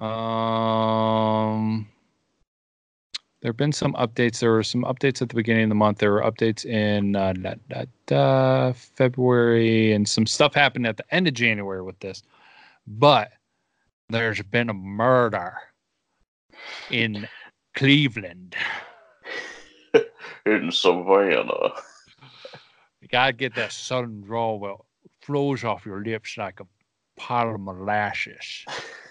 Um, 0.00 1.88
there 3.42 3.48
have 3.48 3.56
been 3.56 3.72
some 3.72 3.92
updates. 3.94 4.38
There 4.38 4.52
were 4.52 4.62
some 4.62 4.84
updates 4.84 5.20
at 5.20 5.28
the 5.28 5.34
beginning 5.34 5.64
of 5.64 5.68
the 5.70 5.74
month. 5.74 5.98
There 5.98 6.12
were 6.12 6.22
updates 6.22 6.64
in 6.64 7.16
uh, 7.16 7.32
da- 7.32 7.54
da- 7.68 7.84
da, 8.06 8.72
February, 8.72 9.92
and 9.92 10.08
some 10.08 10.26
stuff 10.26 10.54
happened 10.54 10.86
at 10.86 10.96
the 10.96 11.14
end 11.14 11.26
of 11.26 11.34
January 11.34 11.82
with 11.82 11.98
this. 11.98 12.22
But 12.86 13.32
there's 14.08 14.40
been 14.42 14.70
a 14.70 14.74
murder 14.74 15.54
in 16.90 17.28
Cleveland. 17.74 18.54
In 20.46 20.72
Savannah. 20.72 21.72
You 23.00 23.08
gotta 23.08 23.32
get 23.32 23.54
that 23.54 23.70
southern 23.70 24.22
drawl 24.22 24.58
where 24.58 24.72
it 24.72 25.10
flows 25.20 25.62
off 25.62 25.86
your 25.86 26.02
lips 26.02 26.36
like 26.36 26.58
a 26.58 26.66
pile 27.16 27.54
of 27.54 27.60
molasses. 27.60 28.64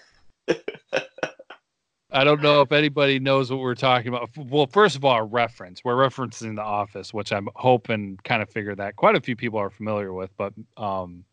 I 2.12 2.24
don't 2.24 2.42
know 2.42 2.60
if 2.60 2.72
anybody 2.72 3.18
knows 3.18 3.50
what 3.50 3.60
we're 3.60 3.74
talking 3.74 4.08
about. 4.08 4.28
Well, 4.36 4.66
first 4.66 4.96
of 4.96 5.04
all, 5.04 5.16
a 5.16 5.24
reference. 5.24 5.82
We're 5.82 5.96
referencing 5.96 6.54
The 6.56 6.62
Office, 6.62 7.14
which 7.14 7.32
I'm 7.32 7.48
hoping 7.56 8.18
kind 8.22 8.42
of 8.42 8.50
figure 8.50 8.74
that 8.74 8.96
quite 8.96 9.16
a 9.16 9.20
few 9.20 9.34
people 9.34 9.58
are 9.58 9.70
familiar 9.70 10.12
with, 10.12 10.30
but 10.36 10.52
um, 10.76 11.24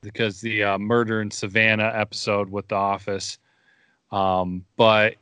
because 0.00 0.40
the 0.40 0.62
uh, 0.62 0.78
murder 0.78 1.20
in 1.20 1.30
Savannah 1.30 1.92
episode 1.94 2.48
with 2.48 2.66
The 2.68 2.76
Office. 2.76 3.38
Um, 4.10 4.64
but 4.76 5.16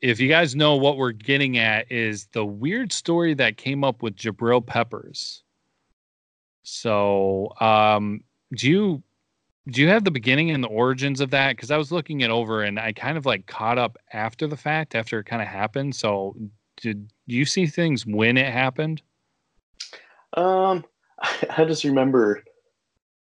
if 0.00 0.18
you 0.18 0.28
guys 0.28 0.56
know 0.56 0.74
what 0.74 0.96
we're 0.96 1.12
getting 1.12 1.58
at 1.58 1.90
is 1.90 2.26
the 2.32 2.44
weird 2.44 2.92
story 2.92 3.34
that 3.34 3.56
came 3.56 3.84
up 3.84 4.02
with 4.02 4.16
Jabril 4.16 4.64
Peppers. 4.64 5.44
So, 6.62 7.52
um, 7.60 8.22
do 8.54 8.68
you 8.68 9.02
do 9.70 9.82
you 9.82 9.88
have 9.88 10.04
the 10.04 10.10
beginning 10.10 10.50
and 10.50 10.64
the 10.64 10.68
origins 10.68 11.20
of 11.20 11.30
that? 11.30 11.56
Because 11.56 11.70
I 11.70 11.76
was 11.76 11.92
looking 11.92 12.22
it 12.22 12.30
over 12.30 12.62
and 12.62 12.78
I 12.78 12.92
kind 12.92 13.18
of 13.18 13.26
like 13.26 13.46
caught 13.46 13.78
up 13.78 13.98
after 14.12 14.46
the 14.46 14.56
fact, 14.56 14.94
after 14.94 15.18
it 15.18 15.24
kind 15.24 15.42
of 15.42 15.48
happened. 15.48 15.94
So, 15.94 16.34
did 16.80 17.10
you 17.26 17.44
see 17.44 17.66
things 17.66 18.06
when 18.06 18.36
it 18.36 18.52
happened? 18.52 19.02
Um, 20.34 20.84
I 21.50 21.64
just 21.64 21.84
remember 21.84 22.44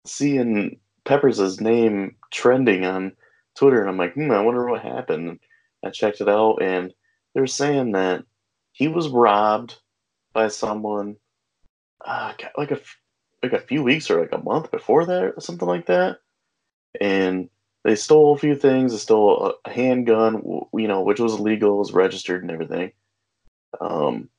seeing 0.06 0.80
Peppers' 1.06 1.62
name 1.62 2.16
trending 2.32 2.86
on 2.86 3.14
Twitter, 3.56 3.80
and 3.80 3.90
I'm 3.90 3.98
like, 3.98 4.14
hmm, 4.14 4.32
I 4.32 4.42
wonder 4.42 4.68
what 4.70 4.82
happened. 4.82 5.40
I 5.84 5.90
checked 5.90 6.22
it 6.22 6.30
out, 6.30 6.62
and 6.62 6.94
they're 7.34 7.48
saying 7.48 7.94
that 7.94 8.24
he 8.72 8.88
was 8.88 9.08
robbed 9.08 9.76
by 10.34 10.50
someone, 10.50 11.16
uh, 12.06 12.34
like 12.58 12.72
a 12.72 12.80
like 13.42 13.54
a 13.54 13.60
few 13.60 13.84
weeks 13.84 14.10
or 14.10 14.20
like 14.20 14.34
a 14.34 14.44
month 14.44 14.72
before 14.72 15.06
that, 15.06 15.24
or 15.24 15.36
something 15.40 15.68
like 15.68 15.86
that. 15.86 16.18
And 17.02 17.50
they 17.84 17.96
stole 17.96 18.34
a 18.34 18.38
few 18.38 18.56
things. 18.56 18.92
They 18.92 18.98
stole 18.98 19.54
a, 19.66 19.70
handgun, 19.70 20.42
you 20.74 20.88
know, 20.88 21.02
which 21.02 21.20
was 21.20 21.40
legal, 21.40 21.78
was 21.78 21.94
registered, 21.94 22.42
and 22.42 22.52
everything. 22.52 22.92
Um, 23.80 24.30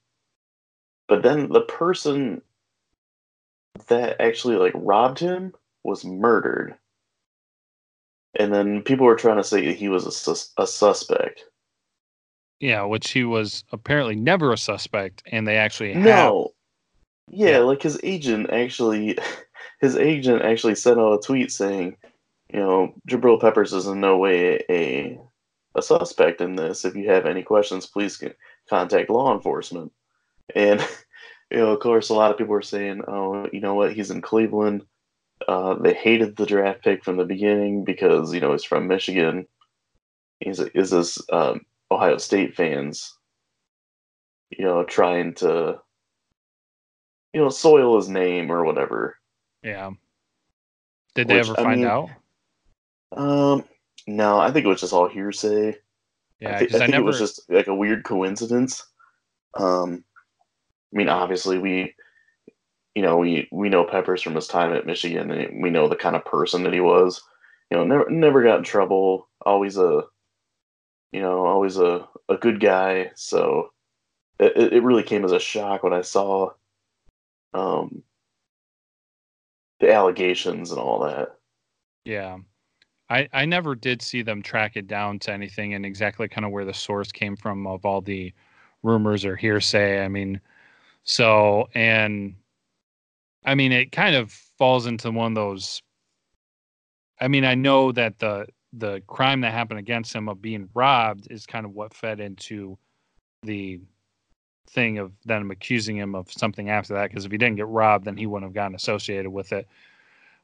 but 1.09 1.23
then 1.23 1.49
the 1.49 1.61
person 1.61 2.43
that 3.89 4.21
actually 4.21 4.57
like 4.57 4.73
robbed 4.75 5.19
him 5.19 5.53
was 5.85 6.05
murdered 6.05 6.77
and 8.39 8.53
then 8.53 8.83
people 8.83 9.07
were 9.07 9.17
trying 9.17 9.37
to 9.37 9.45
say 9.45 9.73
he 9.73 9.89
was 9.89 10.07
a, 10.07 10.13
sus- 10.13 10.53
a 10.59 10.67
suspect. 10.67 11.45
Yeah, 12.61 12.83
which 12.83 13.11
he 13.11 13.25
was 13.25 13.65
apparently 13.73 14.17
never 14.17 14.53
a 14.53 14.59
suspect, 14.59 15.23
and 15.31 15.47
they 15.47 15.57
actually 15.57 15.93
have. 15.93 16.03
No. 16.03 16.53
Yeah, 17.29 17.59
like 17.59 17.83
his 17.83 17.99
agent 18.03 18.51
actually, 18.51 19.19
his 19.81 19.97
agent 19.97 20.43
actually 20.43 20.75
sent 20.75 20.99
out 20.99 21.15
a 21.15 21.21
tweet 21.21 21.51
saying, 21.51 21.97
you 22.57 22.63
know, 22.63 22.95
Jabril 23.07 23.39
Peppers 23.39 23.75
is 23.75 23.87
in 23.87 24.01
no 24.01 24.17
way 24.17 24.65
a 24.71 25.21
a 25.75 25.83
suspect 25.83 26.41
in 26.41 26.57
this. 26.57 26.87
If 26.87 26.97
you 26.97 27.11
have 27.11 27.27
any 27.27 27.43
questions, 27.43 27.85
please 27.85 28.19
contact 28.71 29.11
law 29.11 29.35
enforcement. 29.35 29.93
And 30.55 30.81
you 31.51 31.59
know, 31.59 31.73
of 31.73 31.81
course, 31.81 32.09
a 32.09 32.15
lot 32.15 32.31
of 32.31 32.39
people 32.39 32.55
are 32.55 32.63
saying, 32.63 33.03
"Oh, 33.07 33.47
you 33.53 33.61
know 33.61 33.75
what? 33.75 33.93
He's 33.93 34.11
in 34.11 34.23
Cleveland. 34.23 34.87
Uh, 35.47 35.75
they 35.75 35.93
hated 35.93 36.35
the 36.35 36.47
draft 36.47 36.83
pick 36.83 37.05
from 37.05 37.19
the 37.19 37.27
beginning 37.27 37.85
because 37.85 38.33
you 38.33 38.41
know 38.41 38.53
he's 38.53 38.65
from 38.65 38.89
Michigan. 38.89 39.47
He's 40.41 40.59
is 40.59 40.91
this 40.91 41.19
um, 41.31 41.61
Ohio 41.91 42.17
State 42.17 42.57
fans, 42.57 43.19
you 44.49 44.65
know, 44.65 44.83
trying 44.83 45.35
to 45.35 45.79
you 47.35 47.41
know 47.43 47.51
soil 47.51 47.97
his 47.99 48.09
name 48.09 48.51
or 48.51 48.65
whatever." 48.65 49.19
Yeah. 49.63 49.91
Did 51.15 51.29
they 51.29 51.37
Which, 51.37 51.49
ever 51.51 51.61
I 51.61 51.63
find 51.63 51.81
mean, 51.81 51.91
out? 51.91 52.11
Um, 53.13 53.65
no, 54.07 54.39
I 54.39 54.51
think 54.51 54.65
it 54.65 54.69
was 54.69 54.81
just 54.81 54.93
all 54.93 55.09
hearsay. 55.09 55.77
Yeah, 56.41 56.57
I, 56.57 56.61
because 56.61 56.75
I 56.75 56.79
I, 56.79 56.81
think 56.81 56.91
never. 56.93 57.03
it 57.03 57.07
was 57.07 57.19
just 57.19 57.49
like 57.49 57.67
a 57.67 57.75
weird 57.75 58.05
coincidence. 58.05 58.85
Um, 59.55 60.05
I 60.93 60.97
mean, 60.99 61.09
obviously 61.09 61.59
we, 61.59 61.95
you 62.95 63.03
know, 63.03 63.17
we 63.19 63.49
we 63.53 63.69
know 63.69 63.85
Peppers 63.85 64.23
from 64.23 64.35
his 64.35 64.47
time 64.47 64.73
at 64.73 64.87
Michigan, 64.87 65.31
and 65.31 65.63
we 65.63 65.71
know 65.71 65.89
the 65.89 65.97
kind 65.97 66.17
of 66.17 66.25
person 66.25 66.63
that 66.65 66.73
he 66.73 66.81
was. 66.81 67.23
You 67.71 67.79
know, 67.79 67.85
never 67.85 68.11
never 68.11 68.43
got 68.43 68.59
in 68.59 68.65
trouble. 68.65 69.29
Always 69.45 69.77
a, 69.77 70.05
you 71.13 71.21
know, 71.21 71.47
always 71.47 71.79
a 71.79 72.07
a 72.29 72.37
good 72.37 72.61
guy. 72.61 73.11
So 73.15 73.73
it- 74.39 74.73
it 74.75 74.83
really 74.83 75.03
came 75.03 75.25
as 75.25 75.33
a 75.33 75.39
shock 75.41 75.83
when 75.83 75.93
I 75.95 76.03
saw, 76.03 76.51
um, 77.55 78.03
the 79.81 79.93
allegations 79.93 80.71
and 80.71 80.81
all 80.81 81.01
that. 81.01 81.39
Yeah. 82.05 82.39
I, 83.09 83.29
I 83.33 83.45
never 83.45 83.75
did 83.75 84.03
see 84.03 84.23
them 84.23 84.43
track 84.43 84.77
it 84.77 84.89
down 84.89 85.19
to 85.21 85.33
anything 85.33 85.75
and 85.75 85.87
exactly 85.87 86.29
kind 86.29 86.45
of 86.45 86.51
where 86.51 86.65
the 86.65 86.75
source 86.75 87.13
came 87.13 87.37
from 87.37 87.67
of 87.67 87.85
all 87.85 88.01
the 88.01 88.33
rumors 88.83 89.25
or 89.25 89.37
hearsay. 89.37 90.05
I 90.05 90.09
mean, 90.09 90.41
so, 91.05 91.69
and 91.75 92.35
I 93.45 93.55
mean, 93.55 93.73
it 93.73 93.93
kind 93.93 94.17
of 94.17 94.33
falls 94.33 94.87
into 94.87 95.11
one 95.11 95.33
of 95.33 95.37
those. 95.37 95.83
I 97.21 97.29
mean, 97.29 97.45
I 97.45 97.55
know 97.55 97.93
that 97.93 98.19
the 98.19 98.47
the 98.73 99.01
crime 99.07 99.41
that 99.41 99.53
happened 99.53 99.79
against 99.79 100.15
him 100.15 100.29
of 100.29 100.43
being 100.43 100.69
robbed 100.75 101.29
is 101.31 101.47
kind 101.47 101.65
of 101.65 101.73
what 101.73 101.95
fed 101.95 102.21
into 102.21 102.77
the 103.43 103.81
thing 104.69 104.99
of 104.99 105.13
them 105.25 105.51
accusing 105.51 105.97
him 105.97 106.15
of 106.15 106.31
something 106.31 106.69
after 106.69 106.95
that. 106.95 107.09
Because 107.09 107.25
if 107.25 107.33
he 107.33 107.39
didn't 107.39 107.57
get 107.57 107.69
robbed, 107.69 108.05
then 108.05 108.17
he 108.17 108.27
wouldn't 108.27 108.51
have 108.51 108.55
gotten 108.55 108.75
associated 108.75 109.31
with 109.31 109.53
it 109.53 109.67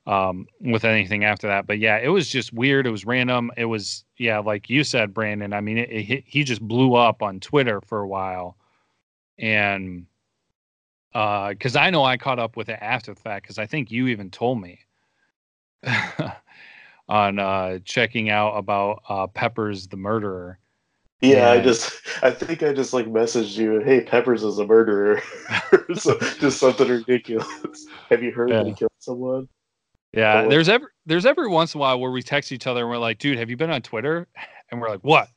um, 0.06 0.46
with 0.60 0.84
anything 0.84 1.24
after 1.24 1.46
that. 1.48 1.66
But 1.66 1.78
yeah, 1.78 1.98
it 1.98 2.08
was 2.08 2.28
just 2.28 2.52
weird. 2.52 2.86
It 2.86 2.90
was 2.90 3.04
random. 3.04 3.50
It 3.56 3.66
was 3.66 4.04
yeah, 4.18 4.38
like 4.38 4.68
you 4.68 4.84
said, 4.84 5.14
Brandon. 5.14 5.52
I 5.52 5.60
mean, 5.60 5.78
it, 5.78 5.90
it, 5.90 6.24
he 6.26 6.44
just 6.44 6.62
blew 6.62 6.94
up 6.94 7.22
on 7.22 7.40
Twitter 7.40 7.80
for 7.86 8.00
a 8.00 8.08
while, 8.08 8.56
and 9.38 10.06
because 11.12 11.76
I 11.76 11.90
know 11.90 12.04
I 12.04 12.16
caught 12.16 12.38
up 12.38 12.56
with 12.56 12.68
it 12.68 12.78
after 12.80 13.14
the 13.14 13.20
fact 13.20 13.44
because 13.44 13.58
I 13.58 13.66
think 13.66 13.90
you 13.90 14.08
even 14.08 14.30
told 14.30 14.60
me 14.60 14.80
on 17.08 17.38
uh, 17.38 17.78
checking 17.84 18.30
out 18.30 18.54
about 18.56 19.02
uh, 19.08 19.26
Peppers 19.26 19.88
the 19.88 19.96
murderer. 19.96 20.58
Yeah, 21.20 21.50
I 21.50 21.60
just 21.60 21.92
I 22.22 22.32
think 22.32 22.64
I 22.64 22.72
just 22.72 22.92
like 22.92 23.06
messaged 23.06 23.56
you, 23.56 23.78
hey, 23.80 24.00
Peppers 24.00 24.42
is 24.42 24.58
a 24.58 24.66
murderer. 24.66 25.22
so 25.94 26.18
just 26.40 26.58
something 26.58 26.88
ridiculous. 26.88 27.86
Have 28.08 28.24
you 28.24 28.32
heard 28.32 28.50
that 28.50 28.66
he 28.66 28.74
killed 28.74 28.90
someone? 28.98 29.48
Yeah, 30.12 30.46
there's 30.48 30.68
every 30.68 30.88
there's 31.06 31.24
every 31.26 31.48
once 31.48 31.74
in 31.74 31.78
a 31.78 31.80
while 31.80 31.98
where 31.98 32.10
we 32.10 32.22
text 32.22 32.52
each 32.52 32.66
other 32.66 32.80
and 32.82 32.90
we're 32.90 32.98
like, 32.98 33.18
dude, 33.18 33.38
have 33.38 33.48
you 33.50 33.56
been 33.56 33.70
on 33.70 33.82
Twitter? 33.82 34.26
And 34.70 34.80
we're 34.80 34.88
like, 34.88 35.04
what? 35.04 35.28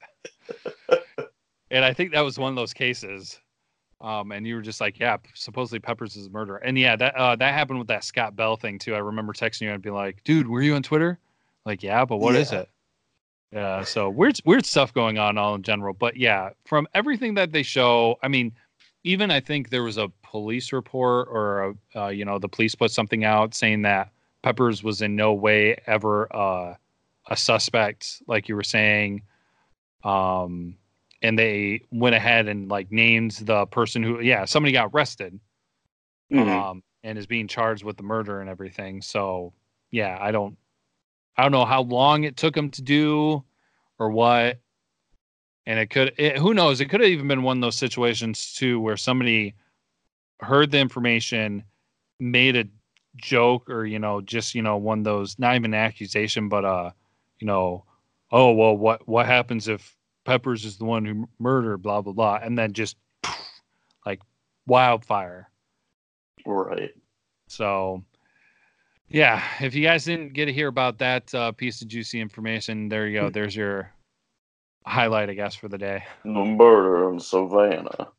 and 1.69 1.83
I 1.83 1.93
think 1.93 2.13
that 2.13 2.21
was 2.21 2.39
one 2.39 2.49
of 2.51 2.55
those 2.55 2.73
cases. 2.73 3.37
Um, 3.99 4.31
and 4.31 4.47
you 4.47 4.55
were 4.55 4.61
just 4.61 4.79
like, 4.79 4.97
yeah, 4.97 5.17
supposedly 5.33 5.79
Peppers 5.79 6.15
is 6.15 6.27
a 6.27 6.29
murderer. 6.29 6.57
And 6.59 6.79
yeah, 6.79 6.95
that 6.95 7.13
uh, 7.15 7.35
that 7.35 7.53
happened 7.53 7.79
with 7.79 7.89
that 7.89 8.05
Scott 8.05 8.37
Bell 8.37 8.55
thing 8.55 8.79
too. 8.79 8.95
I 8.95 8.99
remember 8.99 9.33
texting 9.33 9.63
you 9.63 9.71
and 9.71 9.81
be 9.83 9.89
like, 9.89 10.23
dude, 10.23 10.47
were 10.47 10.61
you 10.61 10.73
on 10.75 10.83
Twitter? 10.83 11.19
Like, 11.65 11.83
yeah, 11.83 12.05
but 12.05 12.17
what 12.17 12.35
is 12.35 12.53
Yeah. 12.53 12.59
it? 12.59 12.69
Yeah, 13.51 13.83
so 13.83 14.09
weird 14.09 14.39
weird 14.45 14.65
stuff 14.65 14.93
going 14.93 15.17
on 15.17 15.37
all 15.37 15.55
in 15.55 15.63
general. 15.63 15.93
But 15.93 16.15
yeah, 16.15 16.51
from 16.65 16.87
everything 16.93 17.33
that 17.35 17.51
they 17.51 17.63
show, 17.63 18.17
I 18.23 18.27
mean, 18.29 18.53
even 19.03 19.31
I 19.31 19.39
think 19.41 19.69
there 19.69 19.83
was 19.83 19.97
a 19.97 20.09
police 20.23 20.71
report 20.71 21.27
or 21.29 21.75
a, 21.93 21.99
uh, 22.03 22.07
you 22.07 22.23
know 22.25 22.39
the 22.39 22.49
police 22.49 22.73
put 22.75 22.91
something 22.91 23.23
out 23.25 23.53
saying 23.53 23.81
that 23.81 24.11
Peppers 24.45 24.83
was 24.83 25.01
in 25.01 25.15
no 25.15 25.33
way 25.33 25.75
ever 25.87 26.27
uh, 26.31 26.75
a 27.27 27.35
suspect, 27.35 28.21
like 28.27 28.47
you 28.47 28.55
were 28.55 28.61
saying. 28.61 29.23
Um, 30.03 30.77
and 31.23 31.37
they 31.39 31.81
went 31.91 32.13
ahead 32.13 32.47
and 32.47 32.69
like 32.69 32.91
named 32.91 33.31
the 33.41 33.65
person 33.65 34.03
who, 34.03 34.19
yeah, 34.19 34.45
somebody 34.45 34.71
got 34.71 34.91
arrested 34.93 35.39
Mhm. 36.31 36.47
um, 36.47 36.83
and 37.03 37.17
is 37.17 37.25
being 37.25 37.47
charged 37.47 37.83
with 37.83 37.97
the 37.97 38.03
murder 38.03 38.39
and 38.39 38.47
everything. 38.47 39.01
So 39.01 39.51
yeah, 39.89 40.15
I 40.21 40.29
don't, 40.29 40.55
I 41.35 41.41
don't 41.41 41.51
know 41.51 41.65
how 41.65 41.81
long 41.81 42.23
it 42.23 42.37
took 42.37 42.55
him 42.55 42.69
to 42.69 42.83
do 42.83 43.43
or 43.97 44.11
what. 44.11 44.59
And 45.65 45.79
it 45.79 45.89
could, 45.89 46.13
it, 46.19 46.37
who 46.37 46.53
knows? 46.53 46.81
It 46.81 46.91
could 46.91 47.01
have 47.01 47.09
even 47.09 47.27
been 47.27 47.41
one 47.41 47.57
of 47.57 47.61
those 47.61 47.77
situations 47.77 48.53
too, 48.53 48.79
where 48.79 48.95
somebody 48.95 49.55
heard 50.39 50.69
the 50.69 50.77
information, 50.77 51.63
made 52.19 52.55
a 52.55 52.65
joke, 53.15 53.69
or 53.69 53.85
you 53.85 53.99
know, 53.99 54.21
just 54.21 54.55
you 54.55 54.61
know, 54.61 54.77
one 54.77 54.99
of 54.99 55.05
those 55.05 55.37
not 55.39 55.55
even 55.55 55.73
an 55.73 55.79
accusation, 55.79 56.49
but 56.49 56.65
uh, 56.65 56.91
you 57.39 57.47
know, 57.47 57.85
oh 58.31 58.51
well, 58.53 58.75
what 58.75 59.07
what 59.07 59.25
happens 59.25 59.67
if 59.67 59.95
Peppers 60.25 60.65
is 60.65 60.77
the 60.77 60.85
one 60.85 61.05
who 61.05 61.27
murdered, 61.39 61.77
blah 61.79 62.01
blah 62.01 62.13
blah, 62.13 62.39
and 62.41 62.57
then 62.57 62.73
just 62.73 62.97
like 64.05 64.21
wildfire. 64.67 65.49
Right. 66.45 66.93
So, 67.47 68.03
yeah, 69.07 69.43
if 69.61 69.75
you 69.75 69.83
guys 69.83 70.05
didn't 70.05 70.33
get 70.33 70.45
to 70.45 70.53
hear 70.53 70.67
about 70.67 70.97
that 70.99 71.33
uh, 71.33 71.51
piece 71.51 71.81
of 71.81 71.87
juicy 71.87 72.19
information, 72.19 72.89
there 72.89 73.07
you 73.07 73.19
go. 73.19 73.29
There's 73.29 73.55
your 73.55 73.91
highlight, 74.85 75.29
I 75.29 75.33
guess, 75.33 75.55
for 75.55 75.67
the 75.67 75.77
day. 75.77 76.03
The 76.23 76.29
murder 76.29 77.09
in 77.09 77.19
Savannah. 77.19 78.09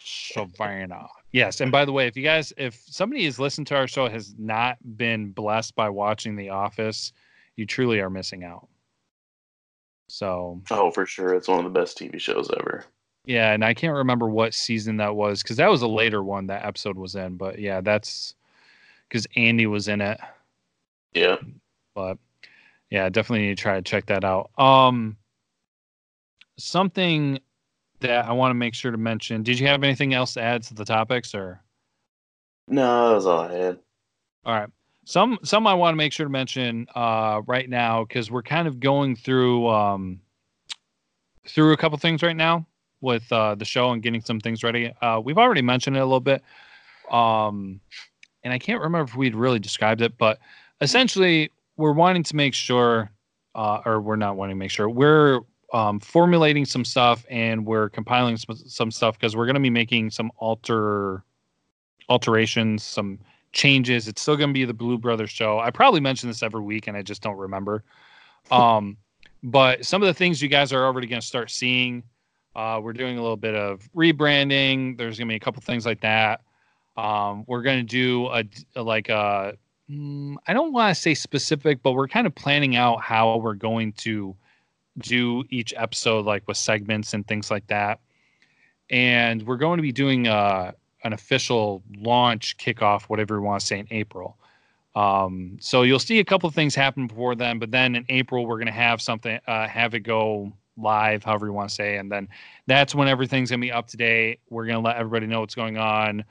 Savannah. 0.00 1.08
Yes, 1.32 1.60
and 1.60 1.70
by 1.70 1.84
the 1.84 1.92
way, 1.92 2.06
if 2.08 2.16
you 2.16 2.24
guys, 2.24 2.52
if 2.56 2.82
somebody 2.86 3.24
has 3.24 3.38
listened 3.38 3.66
to 3.68 3.76
our 3.76 3.86
show 3.86 4.08
has 4.08 4.34
not 4.36 4.78
been 4.96 5.30
blessed 5.30 5.76
by 5.76 5.88
watching 5.88 6.34
The 6.34 6.48
Office, 6.50 7.12
you 7.56 7.66
truly 7.66 8.00
are 8.00 8.10
missing 8.10 8.42
out. 8.42 8.66
So 10.08 10.60
Oh, 10.70 10.90
for 10.90 11.06
sure. 11.06 11.34
It's 11.34 11.46
one 11.46 11.64
of 11.64 11.72
the 11.72 11.78
best 11.78 11.96
TV 11.98 12.20
shows 12.20 12.50
ever. 12.58 12.84
yeah, 13.26 13.52
and 13.52 13.64
I 13.64 13.74
can't 13.74 13.94
remember 13.94 14.28
what 14.28 14.54
season 14.54 14.96
that 14.96 15.14
was 15.14 15.42
because 15.42 15.56
that 15.58 15.70
was 15.70 15.82
a 15.82 15.88
later 15.88 16.22
one 16.22 16.48
that 16.48 16.64
episode 16.64 16.96
was 16.96 17.14
in. 17.14 17.36
But 17.36 17.60
yeah, 17.60 17.80
that's 17.80 18.34
because 19.08 19.26
Andy 19.36 19.66
was 19.66 19.86
in 19.86 20.00
it. 20.00 20.18
Yeah. 21.12 21.36
but 21.94 22.18
yeah, 22.90 23.08
definitely 23.08 23.46
need 23.46 23.56
to 23.56 23.62
try 23.62 23.74
to 23.76 23.82
check 23.82 24.06
that 24.06 24.24
out. 24.24 24.50
Um, 24.58 25.16
something 26.58 27.38
that 28.00 28.26
I 28.26 28.32
want 28.32 28.50
to 28.50 28.54
make 28.54 28.74
sure 28.74 28.90
to 28.90 28.98
mention. 28.98 29.42
Did 29.42 29.58
you 29.58 29.66
have 29.66 29.82
anything 29.84 30.14
else 30.14 30.34
to 30.34 30.42
add 30.42 30.62
to 30.64 30.74
the 30.74 30.84
topics, 30.84 31.34
or 31.34 31.60
No, 32.68 33.08
that 33.08 33.14
was 33.14 33.26
all 33.26 33.40
I 33.40 33.52
had. 33.52 33.78
all 34.44 34.54
right? 34.54 34.68
Some 35.04 35.38
some 35.42 35.66
I 35.66 35.74
want 35.74 35.92
to 35.92 35.96
make 35.96 36.12
sure 36.12 36.26
to 36.26 36.30
mention 36.30 36.86
uh, 36.94 37.40
right 37.46 37.68
now 37.68 38.04
because 38.04 38.30
we're 38.30 38.42
kind 38.42 38.68
of 38.68 38.78
going 38.80 39.16
through 39.16 39.68
um, 39.68 40.20
through 41.48 41.72
a 41.72 41.76
couple 41.76 41.98
things 41.98 42.22
right 42.22 42.36
now 42.36 42.66
with 43.00 43.30
uh, 43.32 43.54
the 43.54 43.64
show 43.64 43.90
and 43.92 44.02
getting 44.02 44.20
some 44.20 44.38
things 44.40 44.62
ready. 44.62 44.92
Uh, 45.00 45.20
we've 45.24 45.38
already 45.38 45.62
mentioned 45.62 45.96
it 45.96 46.00
a 46.00 46.04
little 46.04 46.20
bit, 46.20 46.42
um, 47.10 47.80
and 48.44 48.52
I 48.52 48.58
can't 48.58 48.80
remember 48.80 49.04
if 49.10 49.16
we'd 49.16 49.34
really 49.34 49.58
described 49.58 50.02
it, 50.02 50.16
but 50.18 50.38
essentially 50.80 51.50
we're 51.76 51.92
wanting 51.92 52.22
to 52.24 52.36
make 52.36 52.52
sure, 52.54 53.10
uh, 53.54 53.80
or 53.86 54.00
we're 54.02 54.16
not 54.16 54.36
wanting 54.36 54.54
to 54.54 54.58
make 54.58 54.70
sure 54.70 54.88
we're 54.88 55.40
um, 55.72 56.00
formulating 56.00 56.64
some 56.64 56.84
stuff 56.84 57.24
and 57.30 57.64
we're 57.64 57.88
compiling 57.88 58.36
some, 58.36 58.56
some 58.56 58.90
stuff 58.90 59.18
because 59.18 59.36
we're 59.36 59.46
going 59.46 59.54
to 59.54 59.60
be 59.60 59.70
making 59.70 60.10
some 60.10 60.30
alter 60.36 61.24
alterations, 62.08 62.82
some 62.82 63.18
changes. 63.52 64.08
It's 64.08 64.20
still 64.20 64.36
going 64.36 64.50
to 64.50 64.54
be 64.54 64.64
the 64.64 64.74
Blue 64.74 64.98
Brothers 64.98 65.30
show. 65.30 65.60
I 65.60 65.70
probably 65.70 66.00
mention 66.00 66.28
this 66.28 66.42
every 66.42 66.60
week 66.60 66.88
and 66.88 66.96
I 66.96 67.02
just 67.02 67.22
don't 67.22 67.36
remember. 67.36 67.84
Um, 68.50 68.96
but 69.42 69.84
some 69.84 70.02
of 70.02 70.06
the 70.06 70.14
things 70.14 70.42
you 70.42 70.48
guys 70.48 70.72
are 70.72 70.84
already 70.84 71.06
going 71.06 71.20
to 71.20 71.26
start 71.26 71.50
seeing. 71.50 72.02
Uh, 72.56 72.80
we're 72.82 72.92
doing 72.92 73.16
a 73.16 73.22
little 73.22 73.36
bit 73.36 73.54
of 73.54 73.88
rebranding. 73.94 74.98
There's 74.98 75.18
going 75.18 75.28
to 75.28 75.32
be 75.32 75.36
a 75.36 75.40
couple 75.40 75.62
things 75.62 75.86
like 75.86 76.00
that. 76.00 76.40
Um, 76.96 77.44
we're 77.46 77.62
going 77.62 77.78
to 77.78 77.84
do 77.84 78.26
a, 78.26 78.44
a 78.74 78.82
like 78.82 79.08
a 79.08 79.56
mm, 79.88 80.34
I 80.46 80.52
don't 80.52 80.72
want 80.72 80.94
to 80.94 81.00
say 81.00 81.14
specific, 81.14 81.82
but 81.82 81.92
we're 81.92 82.08
kind 82.08 82.26
of 82.26 82.34
planning 82.34 82.76
out 82.76 83.00
how 83.00 83.36
we're 83.36 83.54
going 83.54 83.92
to 83.98 84.36
do 85.00 85.44
each 85.50 85.74
episode, 85.76 86.24
like 86.24 86.46
with 86.46 86.56
segments 86.56 87.14
and 87.14 87.26
things 87.26 87.50
like 87.50 87.66
that. 87.68 88.00
And 88.88 89.46
we're 89.46 89.56
going 89.56 89.78
to 89.78 89.82
be 89.82 89.92
doing 89.92 90.26
uh, 90.26 90.72
an 91.04 91.12
official 91.12 91.82
launch 91.96 92.56
kickoff, 92.56 93.02
whatever 93.02 93.36
you 93.36 93.42
want 93.42 93.60
to 93.60 93.66
say, 93.66 93.78
in 93.78 93.86
April. 93.90 94.36
Um, 94.94 95.56
so 95.60 95.82
you'll 95.82 95.98
see 96.00 96.18
a 96.18 96.24
couple 96.24 96.48
of 96.48 96.54
things 96.54 96.74
happen 96.74 97.06
before 97.06 97.34
then, 97.34 97.58
but 97.58 97.70
then 97.70 97.94
in 97.94 98.04
April 98.08 98.46
we're 98.46 98.56
going 98.56 98.66
to 98.66 98.72
have 98.72 99.00
something, 99.00 99.38
uh, 99.46 99.68
have 99.68 99.94
it 99.94 100.00
go 100.00 100.52
live, 100.76 101.22
however 101.22 101.46
you 101.46 101.52
want 101.52 101.68
to 101.68 101.74
say, 101.74 101.96
and 101.96 102.10
then 102.10 102.28
that's 102.66 102.94
when 102.94 103.06
everything's 103.06 103.50
going 103.50 103.60
to 103.60 103.66
be 103.66 103.72
up 103.72 103.86
to 103.88 103.96
date. 103.96 104.40
We're 104.50 104.66
going 104.66 104.76
to 104.76 104.82
let 104.82 104.96
everybody 104.96 105.26
know 105.26 105.40
what's 105.40 105.54
going 105.54 105.78
on, 105.78 106.24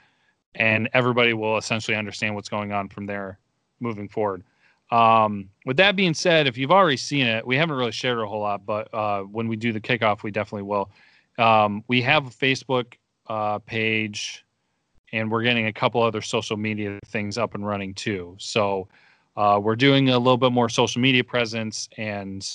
and 0.56 0.90
everybody 0.94 1.34
will 1.34 1.58
essentially 1.58 1.96
understand 1.96 2.36
what's 2.36 2.50
going 2.50 2.74
on 2.74 2.90
from 2.90 3.06
there 3.06 3.40
moving 3.80 4.10
forward. 4.10 4.44
Um, 4.92 5.50
with 5.66 5.78
that 5.78 5.96
being 5.96 6.14
said, 6.14 6.48
if 6.48 6.58
you've 6.58 6.72
already 6.72 6.98
seen 6.98 7.28
it, 7.28 7.46
we 7.46 7.56
haven't 7.56 7.76
really 7.76 7.92
shared 7.92 8.20
a 8.20 8.26
whole 8.26 8.42
lot, 8.42 8.66
but 8.66 8.92
uh, 8.94 9.22
when 9.22 9.48
we 9.48 9.56
do 9.56 9.72
the 9.72 9.80
kickoff, 9.80 10.24
we 10.24 10.32
definitely 10.32 10.64
will. 10.64 10.92
Um, 11.38 11.84
we 11.88 12.02
have 12.02 12.28
a 12.28 12.30
Facebook 12.30 12.94
uh, 13.28 13.60
page 13.60 14.44
and 15.12 15.32
we're 15.32 15.44
getting 15.44 15.68
a 15.68 15.74
couple 15.74 16.02
other 16.02 16.22
social 16.22 16.58
media 16.58 17.00
things 17.08 17.38
up 17.38 17.56
and 17.56 17.66
running 17.66 17.94
too. 17.94 18.36
So 18.40 18.88
uh, 19.38 19.60
we're 19.62 19.76
doing 19.76 20.10
a 20.10 20.18
little 20.18 20.38
bit 20.38 20.52
more 20.52 20.70
social 20.70 21.02
media 21.02 21.24
presence 21.24 21.88
and 21.98 22.48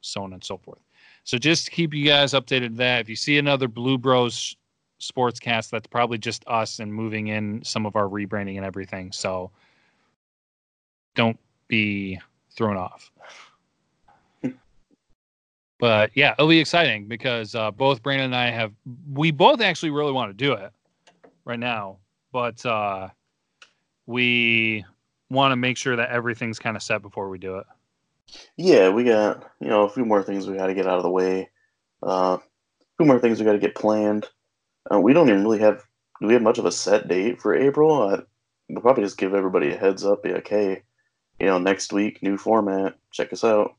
so 0.00 0.22
on 0.22 0.32
and 0.32 0.44
so 0.44 0.58
forth. 0.58 0.78
So 1.24 1.36
just 1.36 1.66
to 1.66 1.70
keep 1.70 1.92
you 1.92 2.06
guys 2.06 2.32
updated 2.32 2.76
that 2.76 3.00
if 3.00 3.08
you 3.08 3.16
see 3.16 3.38
another 3.38 3.68
Blue 3.68 3.98
Bros 3.98 4.56
sportscast, 5.00 5.70
that's 5.70 5.86
probably 5.86 6.18
just 6.18 6.44
us 6.46 6.78
and 6.78 6.92
moving 6.92 7.28
in 7.28 7.62
some 7.64 7.86
of 7.86 7.96
our 7.96 8.04
rebranding 8.06 8.56
and 8.56 8.64
everything. 8.64 9.12
So 9.12 9.50
don't 11.14 11.38
be 11.68 12.18
thrown 12.56 12.76
off. 12.76 13.10
but 15.78 16.10
yeah, 16.14 16.32
it'll 16.32 16.48
be 16.48 16.58
exciting 16.58 17.06
because 17.06 17.54
uh, 17.54 17.70
both 17.70 18.02
Brandon 18.02 18.26
and 18.26 18.36
I 18.36 18.50
have 18.50 18.72
we 19.12 19.30
both 19.30 19.60
actually 19.60 19.90
really 19.90 20.12
want 20.12 20.30
to 20.30 20.44
do 20.44 20.52
it 20.54 20.72
right 21.44 21.58
now, 21.58 21.98
but 22.32 22.64
uh, 22.66 23.08
we 24.06 24.84
want 25.30 25.52
to 25.52 25.56
make 25.56 25.76
sure 25.76 25.96
that 25.96 26.10
everything's 26.10 26.58
kind 26.58 26.76
of 26.76 26.82
set 26.82 27.02
before 27.02 27.28
we 27.28 27.38
do 27.38 27.58
it. 27.58 27.66
Yeah, 28.56 28.90
we 28.90 29.04
got 29.04 29.50
you 29.60 29.68
know 29.68 29.84
a 29.84 29.90
few 29.90 30.04
more 30.04 30.22
things 30.22 30.46
we 30.46 30.56
got 30.56 30.66
to 30.66 30.74
get 30.74 30.86
out 30.86 30.98
of 30.98 31.02
the 31.02 31.10
way. 31.10 31.48
Uh, 32.02 32.38
a 32.38 32.96
few 32.96 33.06
more 33.06 33.18
things 33.18 33.38
we 33.38 33.46
got 33.46 33.52
to 33.52 33.58
get 33.58 33.74
planned. 33.74 34.26
Uh, 34.92 35.00
we 35.00 35.12
don't 35.12 35.28
even 35.28 35.42
really 35.42 35.60
have. 35.60 35.84
Do 36.20 36.26
we 36.26 36.32
have 36.32 36.42
much 36.42 36.58
of 36.58 36.64
a 36.64 36.72
set 36.72 37.06
date 37.06 37.40
for 37.40 37.54
April? 37.54 38.02
Uh, 38.02 38.22
we'll 38.68 38.82
probably 38.82 39.04
just 39.04 39.18
give 39.18 39.34
everybody 39.34 39.70
a 39.70 39.76
heads 39.76 40.04
up. 40.04 40.22
Be 40.22 40.32
like, 40.32 40.48
hey, 40.48 40.82
you 41.40 41.46
know, 41.46 41.58
next 41.58 41.92
week, 41.92 42.22
new 42.22 42.36
format. 42.36 42.96
Check 43.12 43.32
us 43.32 43.44
out. 43.44 43.74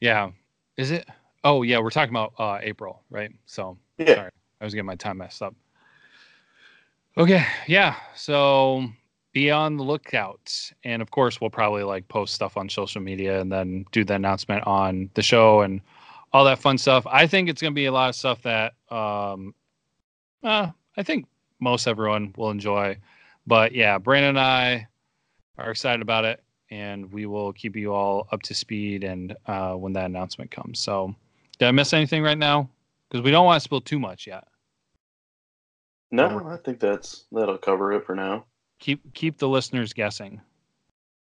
Yeah. 0.00 0.30
Is 0.76 0.90
it? 0.90 1.08
Oh, 1.44 1.62
yeah. 1.62 1.78
We're 1.78 1.90
talking 1.90 2.14
about 2.14 2.32
uh, 2.38 2.58
April, 2.62 3.02
right? 3.10 3.30
So, 3.46 3.78
yeah. 3.98 4.14
Sorry, 4.14 4.30
I 4.60 4.64
was 4.64 4.74
getting 4.74 4.86
my 4.86 4.96
time 4.96 5.18
messed 5.18 5.42
up. 5.42 5.54
Okay, 7.16 7.44
yeah. 7.66 7.96
So 8.14 8.88
be 9.32 9.50
on 9.50 9.76
the 9.76 9.82
lookout, 9.82 10.72
and 10.84 11.02
of 11.02 11.10
course, 11.10 11.40
we'll 11.40 11.50
probably 11.50 11.82
like 11.82 12.06
post 12.08 12.34
stuff 12.34 12.56
on 12.56 12.68
social 12.68 13.00
media 13.00 13.40
and 13.40 13.50
then 13.50 13.84
do 13.92 14.04
the 14.04 14.14
announcement 14.14 14.66
on 14.66 15.10
the 15.14 15.22
show 15.22 15.62
and 15.62 15.80
all 16.32 16.44
that 16.44 16.60
fun 16.60 16.78
stuff. 16.78 17.06
I 17.06 17.26
think 17.26 17.48
it's 17.48 17.60
going 17.60 17.72
to 17.72 17.74
be 17.74 17.86
a 17.86 17.92
lot 17.92 18.08
of 18.08 18.14
stuff 18.14 18.42
that 18.42 18.74
um, 18.90 19.54
uh, 20.42 20.68
I 20.96 21.02
think 21.02 21.26
most 21.60 21.88
everyone 21.88 22.32
will 22.36 22.50
enjoy. 22.50 22.96
But 23.46 23.72
yeah, 23.72 23.98
Brandon 23.98 24.30
and 24.30 24.40
I 24.40 24.88
are 25.60 25.70
excited 25.70 26.02
about 26.02 26.24
it, 26.24 26.42
and 26.70 27.10
we 27.12 27.26
will 27.26 27.52
keep 27.52 27.76
you 27.76 27.92
all 27.92 28.26
up 28.32 28.42
to 28.42 28.54
speed 28.54 29.04
and 29.04 29.36
uh, 29.46 29.74
when 29.74 29.92
that 29.94 30.06
announcement 30.06 30.50
comes. 30.50 30.78
So, 30.78 31.14
did 31.58 31.68
I 31.68 31.70
miss 31.70 31.92
anything 31.92 32.22
right 32.22 32.38
now? 32.38 32.68
Because 33.08 33.24
we 33.24 33.30
don't 33.30 33.44
want 33.44 33.60
to 33.60 33.64
spill 33.64 33.80
too 33.80 33.98
much 33.98 34.26
yet. 34.26 34.46
No, 36.10 36.42
I 36.48 36.56
think 36.56 36.80
that's 36.80 37.24
that'll 37.32 37.58
cover 37.58 37.92
it 37.92 38.04
for 38.04 38.14
now. 38.14 38.44
Keep 38.80 39.14
keep 39.14 39.38
the 39.38 39.48
listeners 39.48 39.92
guessing. 39.92 40.40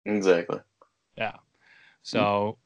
Exactly. 0.07 0.61
Yeah. 1.17 1.37
So, 2.03 2.57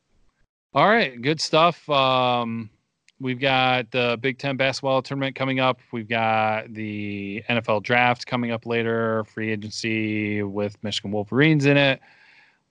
all 0.73 0.89
right, 0.89 1.21
good 1.21 1.41
stuff. 1.41 1.89
Um, 1.91 2.71
we've 3.21 3.41
got 3.41 3.91
the 3.91 4.19
Big 4.21 4.39
Ten 4.39 4.57
basketball 4.57 5.03
tournament 5.03 5.37
coming 5.37 5.61
up. 5.61 5.81
We've 5.93 6.09
got 6.09 6.73
the 6.73 7.43
NFL 7.49 7.83
draft 7.83 8.27
coming 8.27 8.51
up 8.51 8.67
later. 8.67 9.25
Free 9.25 9.51
agency 9.51 10.43
with 10.43 10.83
Michigan 10.83 11.13
Wolverines 11.13 11.67
in 11.67 11.77
it. 11.77 12.01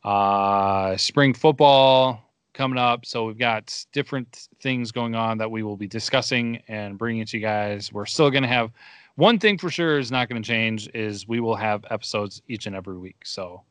Uh, 0.03 0.95
spring 0.97 1.33
football 1.33 2.21
coming 2.53 2.77
up. 2.77 3.05
So 3.05 3.25
we've 3.25 3.37
got 3.37 3.85
different 3.91 4.47
things 4.61 4.91
going 4.91 5.15
on 5.15 5.37
that 5.39 5.49
we 5.49 5.63
will 5.63 5.77
be 5.77 5.87
discussing 5.87 6.61
and 6.67 6.97
bringing 6.97 7.25
to 7.25 7.37
you 7.37 7.43
guys. 7.43 7.91
We're 7.91 8.05
still 8.05 8.31
going 8.31 8.43
to 8.43 8.49
have 8.49 8.71
one 9.15 9.39
thing 9.39 9.57
for 9.57 9.69
sure 9.69 9.99
is 9.99 10.11
not 10.11 10.29
going 10.29 10.41
to 10.41 10.47
change 10.47 10.89
is 10.93 11.27
we 11.27 11.39
will 11.39 11.55
have 11.55 11.85
episodes 11.89 12.41
each 12.47 12.65
and 12.65 12.75
every 12.75 12.97
week. 12.97 13.25
So 13.25 13.63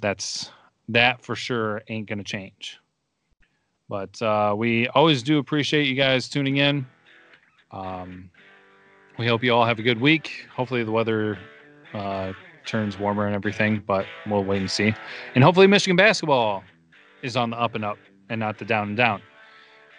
that's 0.00 0.50
that 0.88 1.22
for 1.22 1.36
sure 1.36 1.82
ain't 1.88 2.08
going 2.08 2.18
to 2.18 2.24
change. 2.24 2.79
But 3.90 4.22
uh, 4.22 4.54
we 4.56 4.86
always 4.88 5.20
do 5.20 5.38
appreciate 5.38 5.88
you 5.88 5.96
guys 5.96 6.28
tuning 6.28 6.58
in. 6.58 6.86
Um, 7.72 8.30
we 9.18 9.26
hope 9.26 9.42
you 9.42 9.52
all 9.52 9.66
have 9.66 9.80
a 9.80 9.82
good 9.82 10.00
week. 10.00 10.46
Hopefully 10.54 10.84
the 10.84 10.92
weather 10.92 11.36
uh, 11.92 12.32
turns 12.64 12.96
warmer 12.96 13.26
and 13.26 13.34
everything, 13.34 13.82
but 13.84 14.06
we'll 14.28 14.44
wait 14.44 14.60
and 14.60 14.70
see. 14.70 14.94
And 15.34 15.42
hopefully 15.42 15.66
Michigan 15.66 15.96
basketball 15.96 16.62
is 17.22 17.36
on 17.36 17.50
the 17.50 17.60
up 17.60 17.74
and 17.74 17.84
up 17.84 17.98
and 18.28 18.38
not 18.38 18.58
the 18.58 18.64
down 18.64 18.88
and 18.88 18.96
down. 18.96 19.20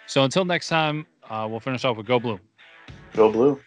So 0.06 0.24
until 0.24 0.46
next 0.46 0.68
time, 0.68 1.06
uh, 1.28 1.46
we'll 1.48 1.60
finish 1.60 1.84
off 1.84 1.98
with 1.98 2.06
Go 2.06 2.18
Blue. 2.18 2.40
Go 3.14 3.30
Blue. 3.30 3.60